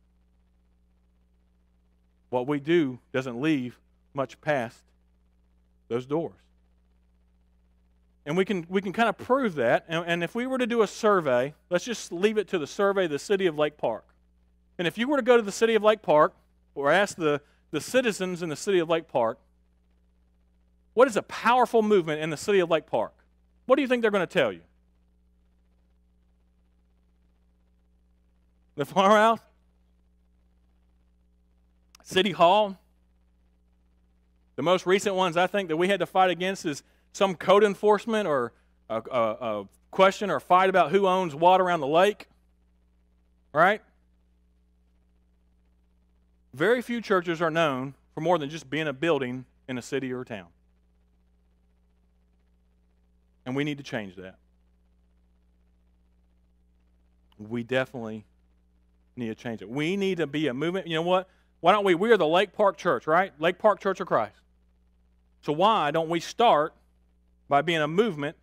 What 2.30 2.48
we 2.48 2.58
do 2.58 2.98
doesn't 3.12 3.40
leave 3.40 3.78
much 4.14 4.40
past 4.40 4.78
those 5.88 6.06
doors. 6.06 6.32
And 8.24 8.38
we 8.38 8.46
can, 8.46 8.66
we 8.70 8.80
can 8.80 8.94
kind 8.94 9.10
of 9.10 9.18
prove 9.18 9.56
that. 9.56 9.84
And, 9.86 10.04
and 10.06 10.24
if 10.24 10.34
we 10.34 10.46
were 10.46 10.56
to 10.56 10.66
do 10.66 10.80
a 10.80 10.86
survey, 10.86 11.52
let's 11.68 11.84
just 11.84 12.10
leave 12.10 12.38
it 12.38 12.48
to 12.48 12.58
the 12.58 12.66
survey 12.66 13.04
of 13.04 13.10
the 13.10 13.18
city 13.18 13.44
of 13.44 13.58
Lake 13.58 13.76
Park. 13.76 14.06
And 14.78 14.88
if 14.88 14.96
you 14.96 15.08
were 15.08 15.18
to 15.18 15.22
go 15.22 15.36
to 15.36 15.42
the 15.42 15.52
city 15.52 15.74
of 15.74 15.82
Lake 15.82 16.00
Park 16.00 16.32
or 16.74 16.90
ask 16.90 17.16
the, 17.16 17.42
the 17.70 17.82
citizens 17.82 18.42
in 18.42 18.48
the 18.48 18.56
city 18.56 18.78
of 18.78 18.88
Lake 18.88 19.08
Park, 19.08 19.38
what 20.94 21.08
is 21.08 21.16
a 21.16 21.22
powerful 21.22 21.82
movement 21.82 22.22
in 22.22 22.30
the 22.30 22.36
city 22.36 22.60
of 22.60 22.70
Lake 22.70 22.86
Park? 22.86 23.12
What 23.66 23.76
do 23.76 23.82
you 23.82 23.88
think 23.88 24.02
they're 24.02 24.10
going 24.10 24.26
to 24.26 24.32
tell 24.32 24.52
you? 24.52 24.60
The 28.76 28.84
farmhouse? 28.84 29.40
City 32.02 32.32
Hall? 32.32 32.78
The 34.56 34.62
most 34.62 34.86
recent 34.86 35.16
ones 35.16 35.36
I 35.36 35.46
think 35.46 35.68
that 35.68 35.76
we 35.76 35.88
had 35.88 36.00
to 36.00 36.06
fight 36.06 36.30
against 36.30 36.64
is 36.64 36.82
some 37.12 37.34
code 37.34 37.64
enforcement 37.64 38.28
or 38.28 38.52
a, 38.88 39.02
a, 39.10 39.20
a 39.20 39.68
question 39.90 40.30
or 40.30 40.38
fight 40.38 40.70
about 40.70 40.90
who 40.90 41.06
owns 41.06 41.34
what 41.34 41.60
around 41.60 41.80
the 41.80 41.86
lake. 41.86 42.28
Right? 43.52 43.82
Very 46.52 46.82
few 46.82 47.00
churches 47.00 47.42
are 47.42 47.50
known 47.50 47.94
for 48.14 48.20
more 48.20 48.38
than 48.38 48.48
just 48.48 48.70
being 48.70 48.86
a 48.86 48.92
building 48.92 49.44
in 49.68 49.78
a 49.78 49.82
city 49.82 50.12
or 50.12 50.20
a 50.20 50.24
town. 50.24 50.46
And 53.46 53.54
we 53.54 53.64
need 53.64 53.78
to 53.78 53.84
change 53.84 54.16
that. 54.16 54.36
We 57.38 57.62
definitely 57.62 58.24
need 59.16 59.28
to 59.28 59.34
change 59.34 59.60
it. 59.60 59.68
We 59.68 59.96
need 59.96 60.18
to 60.18 60.26
be 60.26 60.46
a 60.48 60.54
movement. 60.54 60.86
You 60.86 60.94
know 60.94 61.02
what? 61.02 61.28
Why 61.60 61.72
don't 61.72 61.84
we? 61.84 61.94
We 61.94 62.10
are 62.12 62.16
the 62.16 62.26
Lake 62.26 62.52
Park 62.52 62.76
Church, 62.76 63.06
right? 63.06 63.32
Lake 63.38 63.58
Park 63.58 63.80
Church 63.80 64.00
of 64.00 64.06
Christ. 64.06 64.36
So 65.42 65.52
why 65.52 65.90
don't 65.90 66.08
we 66.08 66.20
start 66.20 66.74
by 67.48 67.62
being 67.62 67.80
a 67.80 67.88
movement 67.88 68.36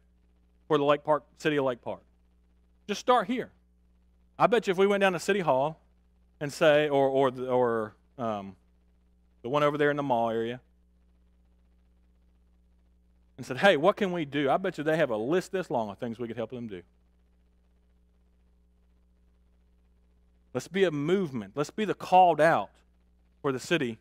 for 0.67 0.77
the 0.77 0.83
Lake 0.83 1.03
Park, 1.03 1.23
city 1.37 1.57
of 1.57 1.65
Lake 1.65 1.81
Park? 1.81 2.01
Just 2.87 2.99
start 2.99 3.27
here. 3.27 3.51
I 4.37 4.47
bet 4.47 4.67
you 4.67 4.71
if 4.71 4.77
we 4.77 4.87
went 4.87 5.01
down 5.01 5.13
to 5.13 5.19
City 5.19 5.39
Hall 5.39 5.79
and 6.39 6.51
say, 6.51 6.89
or 6.89 7.07
or 7.07 7.31
or 7.47 7.93
um, 8.17 8.55
the 9.41 9.49
one 9.49 9.63
over 9.63 9.77
there 9.77 9.91
in 9.91 9.97
the 9.97 10.03
mall 10.03 10.29
area, 10.29 10.59
and 13.41 13.45
said, 13.47 13.57
Hey, 13.57 13.75
what 13.75 13.97
can 13.97 14.11
we 14.11 14.23
do? 14.23 14.51
I 14.51 14.57
bet 14.57 14.77
you 14.77 14.83
they 14.83 14.97
have 14.97 15.09
a 15.09 15.17
list 15.17 15.51
this 15.51 15.71
long 15.71 15.89
of 15.89 15.97
things 15.97 16.19
we 16.19 16.27
could 16.27 16.37
help 16.37 16.51
them 16.51 16.67
do. 16.67 16.83
Let's 20.53 20.67
be 20.67 20.83
a 20.83 20.91
movement. 20.91 21.53
Let's 21.55 21.71
be 21.71 21.83
the 21.83 21.95
called 21.95 22.39
out 22.39 22.69
for 23.41 23.51
the 23.51 23.59
city 23.59 23.97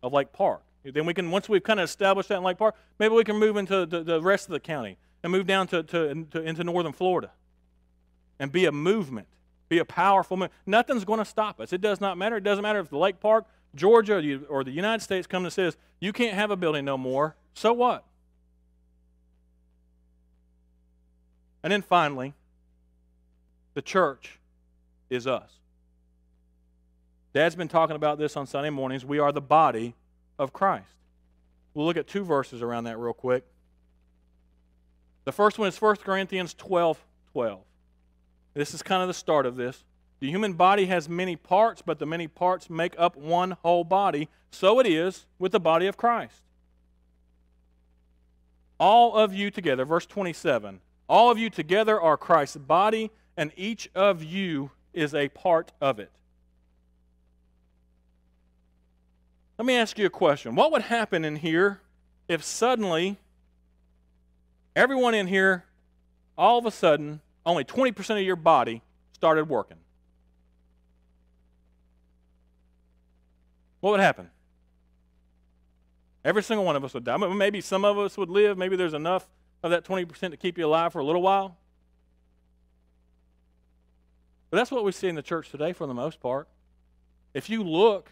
of 0.00 0.12
Lake 0.12 0.32
Park. 0.32 0.62
Then 0.84 1.06
we 1.06 1.14
can, 1.14 1.32
once 1.32 1.48
we've 1.48 1.64
kind 1.64 1.80
of 1.80 1.84
established 1.84 2.28
that 2.28 2.36
in 2.36 2.44
Lake 2.44 2.58
Park, 2.58 2.76
maybe 3.00 3.16
we 3.16 3.24
can 3.24 3.36
move 3.36 3.56
into 3.56 3.84
the, 3.84 4.04
the 4.04 4.22
rest 4.22 4.46
of 4.46 4.52
the 4.52 4.60
county 4.60 4.96
and 5.24 5.32
move 5.32 5.48
down 5.48 5.66
to, 5.68 5.82
to, 5.82 6.24
to, 6.30 6.40
into 6.40 6.62
northern 6.62 6.92
Florida 6.92 7.32
and 8.38 8.52
be 8.52 8.66
a 8.66 8.72
movement. 8.72 9.26
Be 9.68 9.78
a 9.78 9.84
powerful 9.84 10.36
movement. 10.36 10.52
Nothing's 10.66 11.04
going 11.04 11.18
to 11.18 11.24
stop 11.24 11.60
us. 11.60 11.72
It 11.72 11.80
does 11.80 12.00
not 12.00 12.16
matter. 12.16 12.36
It 12.36 12.44
doesn't 12.44 12.62
matter 12.62 12.78
if 12.78 12.90
the 12.90 12.98
Lake 12.98 13.18
Park, 13.18 13.46
Georgia, 13.74 14.40
or 14.48 14.62
the 14.62 14.70
United 14.70 15.02
States 15.02 15.26
come 15.26 15.42
and 15.42 15.52
says, 15.52 15.76
you 15.98 16.12
can't 16.12 16.34
have 16.34 16.52
a 16.52 16.56
building 16.56 16.84
no 16.84 16.96
more. 16.96 17.34
So 17.54 17.72
what? 17.72 18.04
And 21.62 21.72
then 21.72 21.82
finally, 21.82 22.34
the 23.74 23.82
church 23.82 24.38
is 25.10 25.26
us. 25.26 25.50
Dad's 27.32 27.54
been 27.54 27.68
talking 27.68 27.96
about 27.96 28.18
this 28.18 28.36
on 28.36 28.46
Sunday 28.46 28.70
mornings. 28.70 29.04
We 29.04 29.18
are 29.18 29.32
the 29.32 29.40
body 29.40 29.94
of 30.38 30.52
Christ. 30.52 30.88
We'll 31.74 31.84
look 31.84 31.98
at 31.98 32.06
two 32.06 32.24
verses 32.24 32.62
around 32.62 32.84
that 32.84 32.98
real 32.98 33.12
quick. 33.12 33.44
The 35.26 35.32
first 35.32 35.58
one 35.58 35.68
is 35.68 35.80
1 35.80 35.96
Corinthians 35.96 36.54
12 36.54 36.98
12. 37.32 37.60
This 38.54 38.72
is 38.72 38.82
kind 38.82 39.02
of 39.02 39.08
the 39.08 39.14
start 39.14 39.44
of 39.44 39.56
this. 39.56 39.84
The 40.20 40.30
human 40.30 40.54
body 40.54 40.86
has 40.86 41.06
many 41.06 41.36
parts, 41.36 41.82
but 41.82 41.98
the 41.98 42.06
many 42.06 42.26
parts 42.26 42.70
make 42.70 42.94
up 42.96 43.16
one 43.16 43.50
whole 43.62 43.84
body. 43.84 44.30
So 44.50 44.80
it 44.80 44.86
is 44.86 45.26
with 45.38 45.52
the 45.52 45.60
body 45.60 45.86
of 45.86 45.98
Christ. 45.98 46.40
All 48.80 49.14
of 49.14 49.34
you 49.34 49.50
together, 49.50 49.84
verse 49.84 50.06
27, 50.06 50.80
all 51.08 51.30
of 51.30 51.38
you 51.38 51.50
together 51.50 52.00
are 52.00 52.16
Christ's 52.16 52.56
body, 52.56 53.10
and 53.36 53.52
each 53.56 53.88
of 53.94 54.22
you 54.22 54.70
is 54.92 55.14
a 55.14 55.28
part 55.28 55.72
of 55.80 55.98
it. 55.98 56.10
Let 59.58 59.66
me 59.66 59.76
ask 59.76 59.98
you 59.98 60.06
a 60.06 60.10
question. 60.10 60.54
What 60.54 60.72
would 60.72 60.82
happen 60.82 61.24
in 61.24 61.36
here 61.36 61.80
if 62.28 62.42
suddenly 62.44 63.18
everyone 64.74 65.14
in 65.14 65.26
here, 65.26 65.64
all 66.36 66.58
of 66.58 66.66
a 66.66 66.70
sudden, 66.70 67.20
only 67.44 67.64
20% 67.64 68.18
of 68.18 68.22
your 68.22 68.36
body 68.36 68.82
started 69.12 69.48
working? 69.48 69.78
What 73.80 73.92
would 73.92 74.00
happen? 74.00 74.30
Every 76.24 76.42
single 76.42 76.66
one 76.66 76.74
of 76.74 76.82
us 76.82 76.92
would 76.92 77.04
die. 77.04 77.16
Maybe 77.16 77.60
some 77.60 77.84
of 77.84 77.96
us 77.98 78.18
would 78.18 78.28
live. 78.28 78.58
Maybe 78.58 78.74
there's 78.74 78.94
enough 78.94 79.28
of 79.62 79.70
that 79.70 79.84
20% 79.84 80.30
to 80.30 80.36
keep 80.36 80.58
you 80.58 80.66
alive 80.66 80.92
for 80.92 81.00
a 81.00 81.04
little 81.04 81.22
while. 81.22 81.56
But 84.50 84.58
that's 84.58 84.70
what 84.70 84.84
we 84.84 84.92
see 84.92 85.08
in 85.08 85.14
the 85.14 85.22
church 85.22 85.50
today 85.50 85.72
for 85.72 85.86
the 85.86 85.94
most 85.94 86.20
part. 86.20 86.48
If 87.34 87.50
you 87.50 87.62
look 87.62 88.10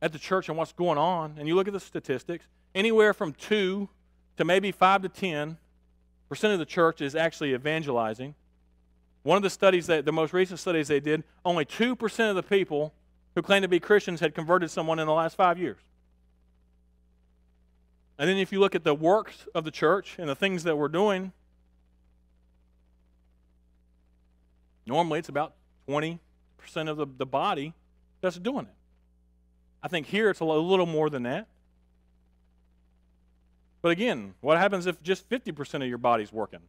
at 0.00 0.12
the 0.12 0.18
church 0.18 0.48
and 0.48 0.58
what's 0.58 0.72
going 0.72 0.98
on, 0.98 1.36
and 1.38 1.48
you 1.48 1.54
look 1.54 1.66
at 1.66 1.72
the 1.72 1.80
statistics, 1.80 2.46
anywhere 2.74 3.14
from 3.14 3.32
2 3.32 3.88
to 4.36 4.44
maybe 4.44 4.72
5 4.72 5.02
to 5.02 5.08
10 5.08 5.58
percent 6.28 6.52
of 6.54 6.58
the 6.58 6.66
church 6.66 7.00
is 7.02 7.14
actually 7.14 7.52
evangelizing. 7.52 8.34
One 9.22 9.36
of 9.36 9.42
the 9.42 9.50
studies 9.50 9.86
that 9.88 10.04
the 10.04 10.12
most 10.12 10.32
recent 10.32 10.58
studies 10.58 10.88
they 10.88 10.98
did, 10.98 11.24
only 11.44 11.64
2% 11.64 12.30
of 12.30 12.36
the 12.36 12.42
people 12.42 12.94
who 13.34 13.42
claim 13.42 13.62
to 13.62 13.68
be 13.68 13.78
Christians 13.78 14.20
had 14.20 14.34
converted 14.34 14.70
someone 14.70 14.98
in 14.98 15.06
the 15.06 15.12
last 15.12 15.36
5 15.36 15.58
years. 15.58 15.78
And 18.22 18.28
then 18.28 18.38
if 18.38 18.52
you 18.52 18.60
look 18.60 18.76
at 18.76 18.84
the 18.84 18.94
works 18.94 19.48
of 19.52 19.64
the 19.64 19.72
church 19.72 20.14
and 20.16 20.28
the 20.28 20.36
things 20.36 20.62
that 20.62 20.78
we're 20.78 20.86
doing, 20.86 21.32
normally 24.86 25.18
it's 25.18 25.28
about 25.28 25.54
20% 25.88 26.20
of 26.86 26.98
the, 26.98 27.06
the 27.18 27.26
body 27.26 27.74
that's 28.20 28.38
doing 28.38 28.66
it. 28.66 28.74
I 29.82 29.88
think 29.88 30.06
here 30.06 30.30
it's 30.30 30.38
a 30.38 30.44
little 30.44 30.86
more 30.86 31.10
than 31.10 31.24
that. 31.24 31.48
But 33.82 33.88
again, 33.88 34.34
what 34.40 34.56
happens 34.56 34.86
if 34.86 35.02
just 35.02 35.28
50% 35.28 35.82
of 35.82 35.88
your 35.88 35.98
body's 35.98 36.32
working? 36.32 36.60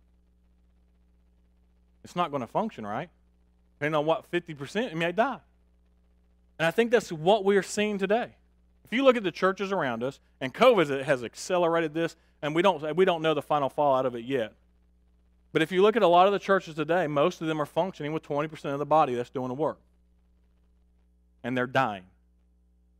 It's 2.03 2.15
not 2.15 2.31
going 2.31 2.41
to 2.41 2.47
function, 2.47 2.83
right? 2.83 3.11
Depending 3.77 3.99
on 3.99 4.07
what 4.07 4.31
50%, 4.31 4.91
it 4.91 4.97
may 4.97 5.11
die. 5.11 5.37
And 6.57 6.65
I 6.65 6.71
think 6.71 6.89
that's 6.89 7.11
what 7.11 7.45
we 7.45 7.57
are 7.57 7.61
seeing 7.61 7.99
today. 7.99 8.37
If 8.93 8.97
you 8.97 9.03
look 9.03 9.17
at 9.17 9.23
the 9.23 9.31
churches 9.31 9.71
around 9.71 10.03
us, 10.03 10.19
and 10.39 10.53
COVID 10.53 11.03
has 11.05 11.23
accelerated 11.23 11.95
this, 11.95 12.15
and 12.43 12.53
we 12.53 12.61
don't, 12.61 12.95
we 12.95 13.05
don't 13.05 13.23
know 13.23 13.33
the 13.33 13.41
final 13.41 13.67
fallout 13.67 14.05
of 14.05 14.13
it 14.13 14.23
yet. 14.23 14.53
But 15.51 15.63
if 15.63 15.71
you 15.71 15.81
look 15.81 15.95
at 15.95 16.03
a 16.03 16.07
lot 16.07 16.27
of 16.27 16.31
the 16.31 16.37
churches 16.37 16.75
today, 16.75 17.07
most 17.07 17.41
of 17.41 17.47
them 17.47 17.59
are 17.59 17.65
functioning 17.65 18.13
with 18.13 18.21
20% 18.21 18.65
of 18.65 18.77
the 18.77 18.85
body 18.85 19.15
that's 19.15 19.31
doing 19.31 19.47
the 19.47 19.55
work. 19.55 19.79
And 21.43 21.57
they're 21.57 21.65
dying. 21.65 22.03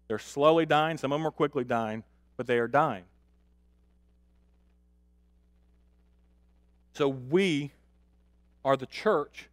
They're 0.08 0.17
slowly 0.17 0.65
dying. 0.65 0.97
Some 0.97 1.12
of 1.12 1.19
them 1.19 1.27
are 1.27 1.32
quickly 1.32 1.63
dying, 1.63 2.03
but 2.38 2.47
they 2.47 2.58
are 2.58 2.67
dying. 2.67 3.03
So 6.95 7.08
we 7.08 7.71
are 8.65 8.75
the 8.75 8.88
church, 8.88 9.47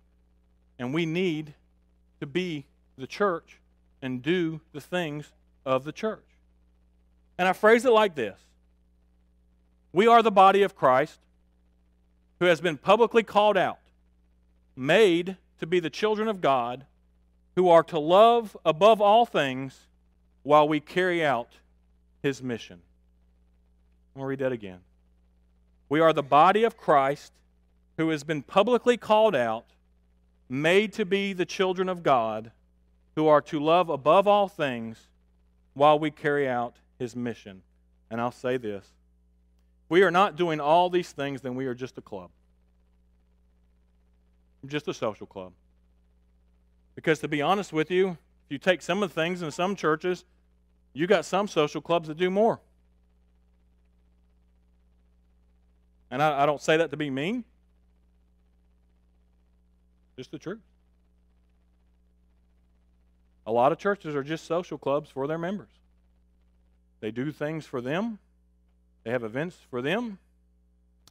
and 0.78 0.94
we 0.94 1.04
need 1.04 1.52
to 2.18 2.26
be 2.26 2.64
the 2.96 3.06
church 3.06 3.60
and 4.00 4.22
do 4.22 4.62
the 4.72 4.80
things 4.80 5.32
of 5.66 5.84
the 5.84 5.92
church. 5.92 6.24
And 7.40 7.48
I 7.48 7.54
phrase 7.54 7.86
it 7.86 7.90
like 7.90 8.14
this 8.14 8.38
We 9.94 10.06
are 10.06 10.22
the 10.22 10.30
body 10.30 10.62
of 10.62 10.76
Christ 10.76 11.18
who 12.38 12.44
has 12.44 12.60
been 12.60 12.76
publicly 12.76 13.22
called 13.22 13.56
out, 13.56 13.78
made 14.76 15.38
to 15.58 15.66
be 15.66 15.80
the 15.80 15.88
children 15.88 16.28
of 16.28 16.42
God, 16.42 16.84
who 17.56 17.70
are 17.70 17.82
to 17.84 17.98
love 17.98 18.58
above 18.62 19.00
all 19.00 19.24
things 19.24 19.86
while 20.42 20.68
we 20.68 20.80
carry 20.80 21.24
out 21.24 21.48
his 22.22 22.42
mission. 22.42 22.82
I'm 24.14 24.20
going 24.20 24.24
to 24.24 24.28
read 24.28 24.38
that 24.40 24.52
again. 24.52 24.80
We 25.88 26.00
are 26.00 26.12
the 26.12 26.22
body 26.22 26.62
of 26.64 26.76
Christ 26.76 27.32
who 27.96 28.10
has 28.10 28.22
been 28.22 28.42
publicly 28.42 28.98
called 28.98 29.34
out, 29.34 29.64
made 30.46 30.92
to 30.92 31.06
be 31.06 31.32
the 31.32 31.46
children 31.46 31.88
of 31.88 32.02
God, 32.02 32.50
who 33.16 33.28
are 33.28 33.40
to 33.42 33.58
love 33.58 33.88
above 33.88 34.28
all 34.28 34.46
things 34.46 35.08
while 35.72 35.98
we 35.98 36.10
carry 36.10 36.46
out 36.46 36.76
his 37.00 37.16
mission. 37.16 37.62
And 38.10 38.20
I'll 38.20 38.30
say 38.30 38.56
this 38.56 38.86
we 39.88 40.04
are 40.04 40.10
not 40.12 40.36
doing 40.36 40.60
all 40.60 40.88
these 40.88 41.10
things, 41.10 41.40
then 41.40 41.56
we 41.56 41.66
are 41.66 41.74
just 41.74 41.98
a 41.98 42.00
club. 42.00 42.30
Just 44.66 44.86
a 44.86 44.94
social 44.94 45.26
club. 45.26 45.52
Because 46.94 47.18
to 47.20 47.28
be 47.28 47.42
honest 47.42 47.72
with 47.72 47.90
you, 47.90 48.10
if 48.10 48.50
you 48.50 48.58
take 48.58 48.82
some 48.82 49.02
of 49.02 49.12
the 49.12 49.20
things 49.20 49.42
in 49.42 49.50
some 49.50 49.74
churches, 49.74 50.24
you 50.92 51.06
got 51.06 51.24
some 51.24 51.48
social 51.48 51.80
clubs 51.80 52.08
that 52.08 52.18
do 52.18 52.30
more. 52.30 52.60
And 56.10 56.22
I, 56.22 56.42
I 56.42 56.46
don't 56.46 56.60
say 56.60 56.76
that 56.76 56.90
to 56.90 56.96
be 56.96 57.08
mean, 57.08 57.44
just 60.16 60.30
the 60.30 60.38
truth. 60.38 60.60
A 63.46 63.52
lot 63.52 63.72
of 63.72 63.78
churches 63.78 64.14
are 64.14 64.22
just 64.22 64.44
social 64.44 64.76
clubs 64.76 65.08
for 65.08 65.26
their 65.26 65.38
members. 65.38 65.70
They 67.00 67.10
do 67.10 67.32
things 67.32 67.66
for 67.66 67.80
them. 67.80 68.18
They 69.04 69.10
have 69.10 69.24
events 69.24 69.56
for 69.70 69.80
them. 69.80 70.18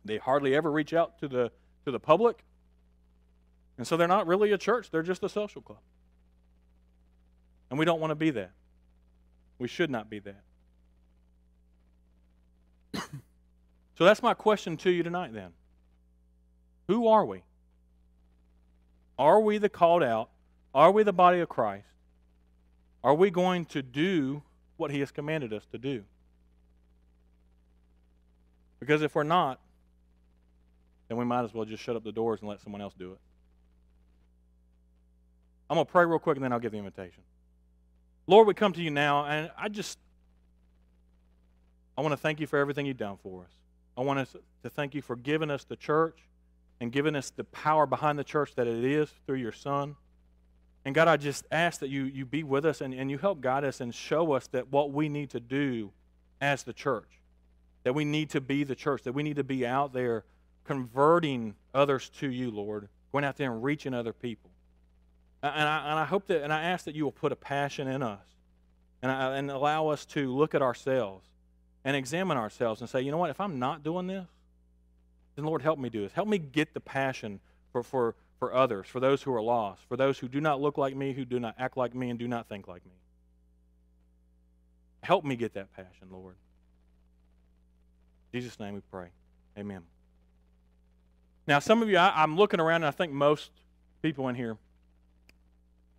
They 0.05 0.17
hardly 0.17 0.55
ever 0.55 0.71
reach 0.71 0.93
out 0.93 1.19
to 1.19 1.27
the 1.27 1.51
to 1.85 1.91
the 1.91 1.99
public. 1.99 2.43
And 3.77 3.87
so 3.87 3.97
they're 3.97 4.07
not 4.07 4.27
really 4.27 4.51
a 4.51 4.57
church, 4.57 4.91
they're 4.91 5.03
just 5.03 5.23
a 5.23 5.29
social 5.29 5.61
club. 5.61 5.79
And 7.69 7.79
we 7.79 7.85
don't 7.85 7.99
want 7.99 8.11
to 8.11 8.15
be 8.15 8.31
that. 8.31 8.51
We 9.57 9.67
should 9.67 9.89
not 9.89 10.09
be 10.09 10.19
that. 10.19 10.41
so 13.97 14.03
that's 14.03 14.23
my 14.23 14.33
question 14.33 14.77
to 14.77 14.89
you 14.89 15.03
tonight 15.03 15.33
then. 15.33 15.51
Who 16.87 17.07
are 17.07 17.25
we? 17.25 17.43
Are 19.17 19.39
we 19.39 19.57
the 19.59 19.69
called 19.69 20.03
out? 20.03 20.29
Are 20.73 20.91
we 20.91 21.03
the 21.03 21.13
body 21.13 21.39
of 21.39 21.49
Christ? 21.49 21.85
Are 23.03 23.13
we 23.13 23.29
going 23.29 23.65
to 23.65 23.81
do 23.81 24.43
what 24.79 24.91
He 24.91 24.99
has 25.01 25.11
commanded 25.11 25.53
us 25.53 25.65
to 25.71 25.77
do? 25.77 26.03
Because 28.79 29.01
if 29.01 29.13
we're 29.13 29.23
not, 29.23 29.59
then 31.07 31.17
we 31.17 31.25
might 31.25 31.43
as 31.43 31.53
well 31.53 31.65
just 31.65 31.83
shut 31.83 31.95
up 31.95 32.03
the 32.03 32.11
doors 32.11 32.39
and 32.39 32.49
let 32.49 32.61
someone 32.61 32.81
else 32.81 32.93
do 32.97 33.11
it. 33.11 33.19
I'm 35.69 35.75
going 35.75 35.85
to 35.85 35.91
pray 35.91 36.05
real 36.05 36.19
quick 36.19 36.37
and 36.37 36.43
then 36.43 36.51
I'll 36.51 36.59
give 36.59 36.71
the 36.71 36.77
invitation. 36.77 37.23
Lord, 38.25 38.47
we 38.47 38.53
come 38.53 38.73
to 38.73 38.81
you 38.81 38.91
now, 38.91 39.25
and 39.25 39.51
I 39.57 39.69
just, 39.69 39.97
I 41.97 42.01
want 42.01 42.13
to 42.13 42.17
thank 42.17 42.39
you 42.39 42.47
for 42.47 42.57
everything 42.59 42.85
you've 42.85 42.97
done 42.97 43.17
for 43.21 43.41
us. 43.41 43.51
I 43.97 44.01
want 44.01 44.19
us 44.19 44.35
to 44.63 44.69
thank 44.69 44.93
you 44.95 45.01
for 45.01 45.15
giving 45.15 45.49
us 45.49 45.63
the 45.63 45.75
church 45.75 46.17
and 46.79 46.91
giving 46.91 47.15
us 47.15 47.31
the 47.31 47.43
power 47.43 47.85
behind 47.85 48.17
the 48.17 48.23
church 48.23 48.55
that 48.55 48.67
it 48.67 48.83
is 48.83 49.09
through 49.25 49.37
your 49.37 49.51
Son. 49.51 49.95
And 50.89 50.95
God, 50.95 51.07
I 51.07 51.17
just 51.17 51.45
ask 51.51 51.81
that 51.81 51.89
you, 51.89 52.05
you 52.05 52.25
be 52.25 52.41
with 52.41 52.65
us 52.65 52.81
and, 52.81 52.95
and 52.95 53.11
you 53.11 53.19
help 53.19 53.41
guide 53.41 53.63
us 53.63 53.79
and 53.79 53.93
show 53.93 54.31
us 54.31 54.47
that 54.47 54.71
what 54.71 54.91
we 54.91 55.07
need 55.07 55.29
to 55.29 55.39
do 55.39 55.91
as 56.41 56.63
the 56.63 56.73
church, 56.73 57.21
that 57.83 57.93
we 57.93 58.03
need 58.03 58.31
to 58.31 58.41
be 58.41 58.63
the 58.63 58.73
church, 58.73 59.03
that 59.03 59.13
we 59.13 59.21
need 59.21 59.35
to 59.35 59.43
be 59.43 59.67
out 59.67 59.93
there 59.93 60.23
converting 60.63 61.53
others 61.75 62.09
to 62.21 62.31
you, 62.31 62.49
Lord, 62.49 62.89
going 63.11 63.23
out 63.23 63.37
there 63.37 63.51
and 63.53 63.63
reaching 63.63 63.93
other 63.93 64.13
people. 64.13 64.49
And 65.43 65.69
I, 65.69 65.91
and 65.91 65.99
I 65.99 66.05
hope 66.05 66.25
that, 66.25 66.41
and 66.41 66.51
I 66.51 66.63
ask 66.63 66.85
that 66.85 66.95
you 66.95 67.03
will 67.03 67.11
put 67.11 67.31
a 67.31 67.35
passion 67.35 67.87
in 67.87 68.01
us 68.01 68.25
and, 69.03 69.11
I, 69.11 69.37
and 69.37 69.51
allow 69.51 69.89
us 69.89 70.07
to 70.07 70.35
look 70.35 70.55
at 70.55 70.63
ourselves 70.63 71.23
and 71.85 71.95
examine 71.95 72.35
ourselves 72.35 72.81
and 72.81 72.89
say, 72.89 73.01
you 73.01 73.11
know 73.11 73.19
what, 73.19 73.29
if 73.29 73.39
I'm 73.39 73.59
not 73.59 73.83
doing 73.83 74.07
this, 74.07 74.25
then 75.35 75.45
Lord, 75.45 75.61
help 75.61 75.77
me 75.77 75.89
do 75.89 76.01
this. 76.01 76.13
Help 76.13 76.27
me 76.27 76.39
get 76.39 76.73
the 76.73 76.79
passion 76.79 77.41
for, 77.71 77.83
for, 77.83 78.15
for 78.39 78.53
others, 78.53 78.87
for 78.87 78.99
those 78.99 79.21
who 79.21 79.33
are 79.33 79.41
lost, 79.41 79.81
for 79.87 79.97
those 79.97 80.17
who 80.17 80.27
do 80.27 80.39
not 80.39 80.61
look 80.61 80.77
like 80.77 80.95
me, 80.95 81.13
who 81.13 81.25
do 81.25 81.39
not 81.39 81.55
act 81.59 81.75
like 81.75 81.93
me, 81.93 82.09
and 82.09 82.17
do 82.17 82.27
not 82.27 82.47
think 82.47 82.67
like 82.67 82.85
me. 82.85 82.93
Help 85.03 85.25
me 85.25 85.35
get 85.35 85.53
that 85.53 85.73
passion, 85.75 86.07
Lord. 86.09 86.35
In 88.31 88.39
Jesus' 88.39 88.59
name 88.59 88.73
we 88.73 88.81
pray. 88.91 89.07
Amen. 89.57 89.81
Now, 91.47 91.59
some 91.59 91.81
of 91.81 91.89
you, 91.89 91.97
I, 91.97 92.23
am 92.23 92.37
looking 92.37 92.59
around, 92.59 92.77
and 92.77 92.85
I 92.85 92.91
think 92.91 93.11
most 93.11 93.51
people 94.01 94.29
in 94.29 94.35
here 94.35 94.57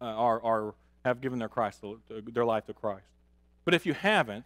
uh, 0.00 0.04
are, 0.04 0.42
are 0.42 0.74
have 1.04 1.20
given 1.20 1.38
their 1.38 1.48
Christ 1.48 1.82
their 2.08 2.44
life 2.44 2.66
to 2.66 2.74
Christ. 2.74 3.06
But 3.64 3.74
if 3.74 3.84
you 3.86 3.94
haven't, 3.94 4.44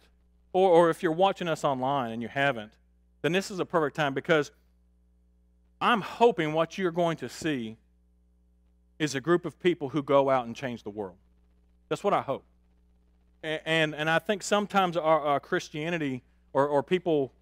or, 0.53 0.69
or 0.69 0.89
if 0.89 1.03
you're 1.03 1.11
watching 1.11 1.47
us 1.47 1.63
online 1.63 2.11
and 2.11 2.21
you 2.21 2.27
haven't, 2.27 2.73
then 3.21 3.31
this 3.31 3.51
is 3.51 3.59
a 3.59 3.65
perfect 3.65 3.95
time 3.95 4.13
because 4.13 4.51
I'm 5.81 6.01
hoping 6.01 6.53
what 6.53 6.77
you're 6.77 6.91
going 6.91 7.17
to 7.17 7.29
see 7.29 7.77
is 8.99 9.15
a 9.15 9.21
group 9.21 9.45
of 9.45 9.59
people 9.59 9.89
who 9.89 10.01
go 10.01 10.29
out 10.29 10.45
and 10.45 10.55
change 10.55 10.83
the 10.83 10.89
world. 10.89 11.17
That's 11.89 12.03
what 12.03 12.13
I 12.13 12.21
hope. 12.21 12.43
And, 13.43 13.61
and, 13.65 13.95
and 13.95 14.09
I 14.09 14.19
think 14.19 14.43
sometimes 14.43 14.97
our, 14.97 15.19
our 15.21 15.39
Christianity 15.39 16.23
or, 16.53 16.67
or 16.67 16.81
people 16.81 17.33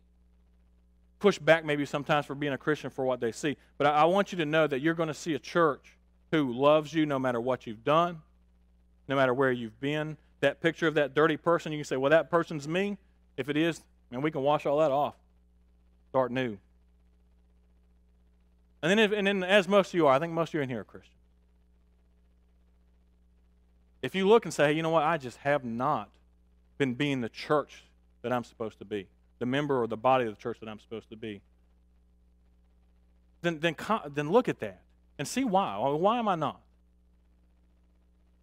push 1.19 1.39
back 1.39 1.63
maybe 1.63 1.85
sometimes 1.85 2.25
for 2.25 2.35
being 2.35 2.53
a 2.53 2.57
Christian 2.57 2.89
for 2.89 3.05
what 3.05 3.21
they 3.21 3.31
see. 3.31 3.55
But 3.77 3.87
I, 3.87 3.91
I 3.91 4.03
want 4.05 4.31
you 4.31 4.37
to 4.39 4.45
know 4.45 4.67
that 4.67 4.81
you're 4.81 4.93
going 4.93 5.07
to 5.07 5.13
see 5.13 5.35
a 5.35 5.39
church 5.39 5.95
who 6.31 6.51
loves 6.51 6.93
you 6.93 7.05
no 7.05 7.19
matter 7.19 7.39
what 7.39 7.65
you've 7.65 7.83
done, 7.83 8.21
no 9.07 9.15
matter 9.15 9.33
where 9.33 9.51
you've 9.51 9.79
been. 9.79 10.17
That 10.41 10.59
picture 10.59 10.87
of 10.87 10.95
that 10.95 11.13
dirty 11.13 11.37
person, 11.37 11.71
you 11.71 11.77
can 11.77 11.85
say, 11.85 11.95
well, 11.95 12.09
that 12.09 12.29
person's 12.29 12.67
me. 12.67 12.97
If 13.37 13.49
it 13.49 13.55
is, 13.55 13.81
man, 14.11 14.21
we 14.21 14.31
can 14.31 14.41
wash 14.41 14.65
all 14.65 14.79
that 14.79 14.91
off. 14.91 15.15
Start 16.09 16.31
new. 16.31 16.57
And 18.81 18.91
then, 18.91 18.99
if, 18.99 19.13
and 19.13 19.25
then, 19.25 19.43
as 19.43 19.67
most 19.69 19.89
of 19.89 19.93
you 19.93 20.07
are, 20.07 20.13
I 20.13 20.19
think 20.19 20.33
most 20.33 20.49
of 20.49 20.55
you 20.55 20.61
in 20.61 20.69
here 20.69 20.81
are 20.81 20.83
Christians. 20.83 21.15
If 24.03 24.13
you 24.13 24.27
look 24.27 24.43
and 24.43 24.53
say, 24.53 24.65
hey, 24.65 24.73
you 24.73 24.83
know 24.83 24.89
what, 24.89 25.03
I 25.03 25.17
just 25.17 25.37
have 25.37 25.63
not 25.63 26.09
been 26.77 26.93
being 26.93 27.21
the 27.21 27.29
church 27.29 27.85
that 28.21 28.33
I'm 28.33 28.43
supposed 28.43 28.77
to 28.79 28.85
be, 28.85 29.07
the 29.39 29.45
member 29.45 29.81
or 29.81 29.87
the 29.87 29.97
body 29.97 30.25
of 30.25 30.35
the 30.35 30.41
church 30.41 30.59
that 30.59 30.67
I'm 30.67 30.79
supposed 30.79 31.09
to 31.09 31.15
be, 31.15 31.41
then, 33.41 33.59
then, 33.59 33.75
then 34.13 34.29
look 34.29 34.49
at 34.49 34.59
that 34.59 34.81
and 35.17 35.25
see 35.25 35.45
why. 35.45 35.77
Why 35.77 36.19
am 36.19 36.27
I 36.27 36.35
not? 36.35 36.59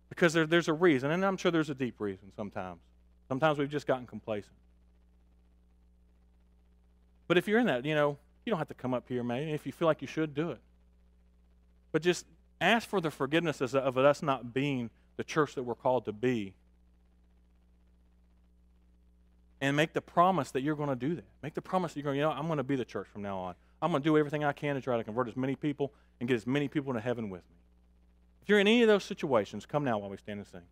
Because 0.09 0.33
there, 0.33 0.47
there's 0.47 0.69
a 0.69 0.73
reason, 0.73 1.11
and 1.11 1.25
I'm 1.25 1.37
sure 1.37 1.51
there's 1.51 1.71
a 1.71 1.75
deep 1.75 2.01
reason 2.01 2.33
sometimes. 2.35 2.81
Sometimes 3.29 3.59
we've 3.59 3.71
just 3.71 3.87
gotten 3.87 4.07
complacent. 4.07 4.57
But 7.29 7.37
if 7.37 7.47
you're 7.47 7.61
in 7.61 7.67
that, 7.67 7.85
you 7.85 7.95
know, 7.95 8.17
you 8.45 8.51
don't 8.51 8.59
have 8.59 8.69
to 8.69 8.75
come 8.75 8.95
up 8.95 9.09
here, 9.09 9.23
man. 9.23 9.49
If 9.49 9.67
you 9.67 9.73
feel 9.73 9.87
like 9.87 10.01
you 10.01 10.09
should, 10.09 10.35
do 10.35 10.51
it. 10.51 10.61
But 11.93 12.01
just 12.03 12.25
ask 12.61 12.89
for 12.89 13.01
the 13.01 13.11
forgiveness 13.11 13.61
of 13.61 13.99
us 13.99 14.23
not 14.23 14.55
being 14.55 14.91
the 15.21 15.25
church 15.25 15.55
that 15.55 15.63
we're 15.63 15.75
called 15.75 16.07
to 16.07 16.13
be. 16.13 16.55
And 19.61 19.77
make 19.77 19.93
the 19.93 20.01
promise 20.01 20.51
that 20.53 20.63
you're 20.63 20.77
going 20.77 20.89
to 20.89 20.97
do 20.97 21.15
that. 21.15 21.27
Make 21.43 21.53
the 21.53 21.61
promise 21.61 21.93
that 21.93 22.01
you're 22.01 22.05
going 22.05 22.15
to, 22.15 22.21
you 22.21 22.25
know, 22.25 22.31
I'm 22.31 22.47
going 22.47 22.57
to 22.57 22.63
be 22.63 22.75
the 22.75 22.87
church 22.87 23.07
from 23.13 23.21
now 23.21 23.37
on. 23.37 23.55
I'm 23.83 23.91
going 23.91 24.03
to 24.03 24.09
do 24.09 24.17
everything 24.17 24.45
I 24.45 24.53
can 24.53 24.77
to 24.77 24.81
try 24.81 24.97
to 24.97 25.05
convert 25.05 25.29
as 25.29 25.37
many 25.37 25.57
people 25.57 25.93
and 26.19 26.27
get 26.27 26.37
as 26.37 26.47
many 26.47 26.69
people 26.69 26.91
into 26.93 27.03
heaven 27.03 27.29
with 27.29 27.43
me. 27.51 27.57
If 28.41 28.49
you're 28.49 28.61
in 28.61 28.67
any 28.67 28.81
of 28.81 28.89
those 28.89 29.05
situations, 29.05 29.67
come 29.67 29.85
now 29.85 29.99
while 29.99 30.09
we 30.09 30.17
stand 30.17 30.39
and 30.39 30.49
sing. 30.49 30.63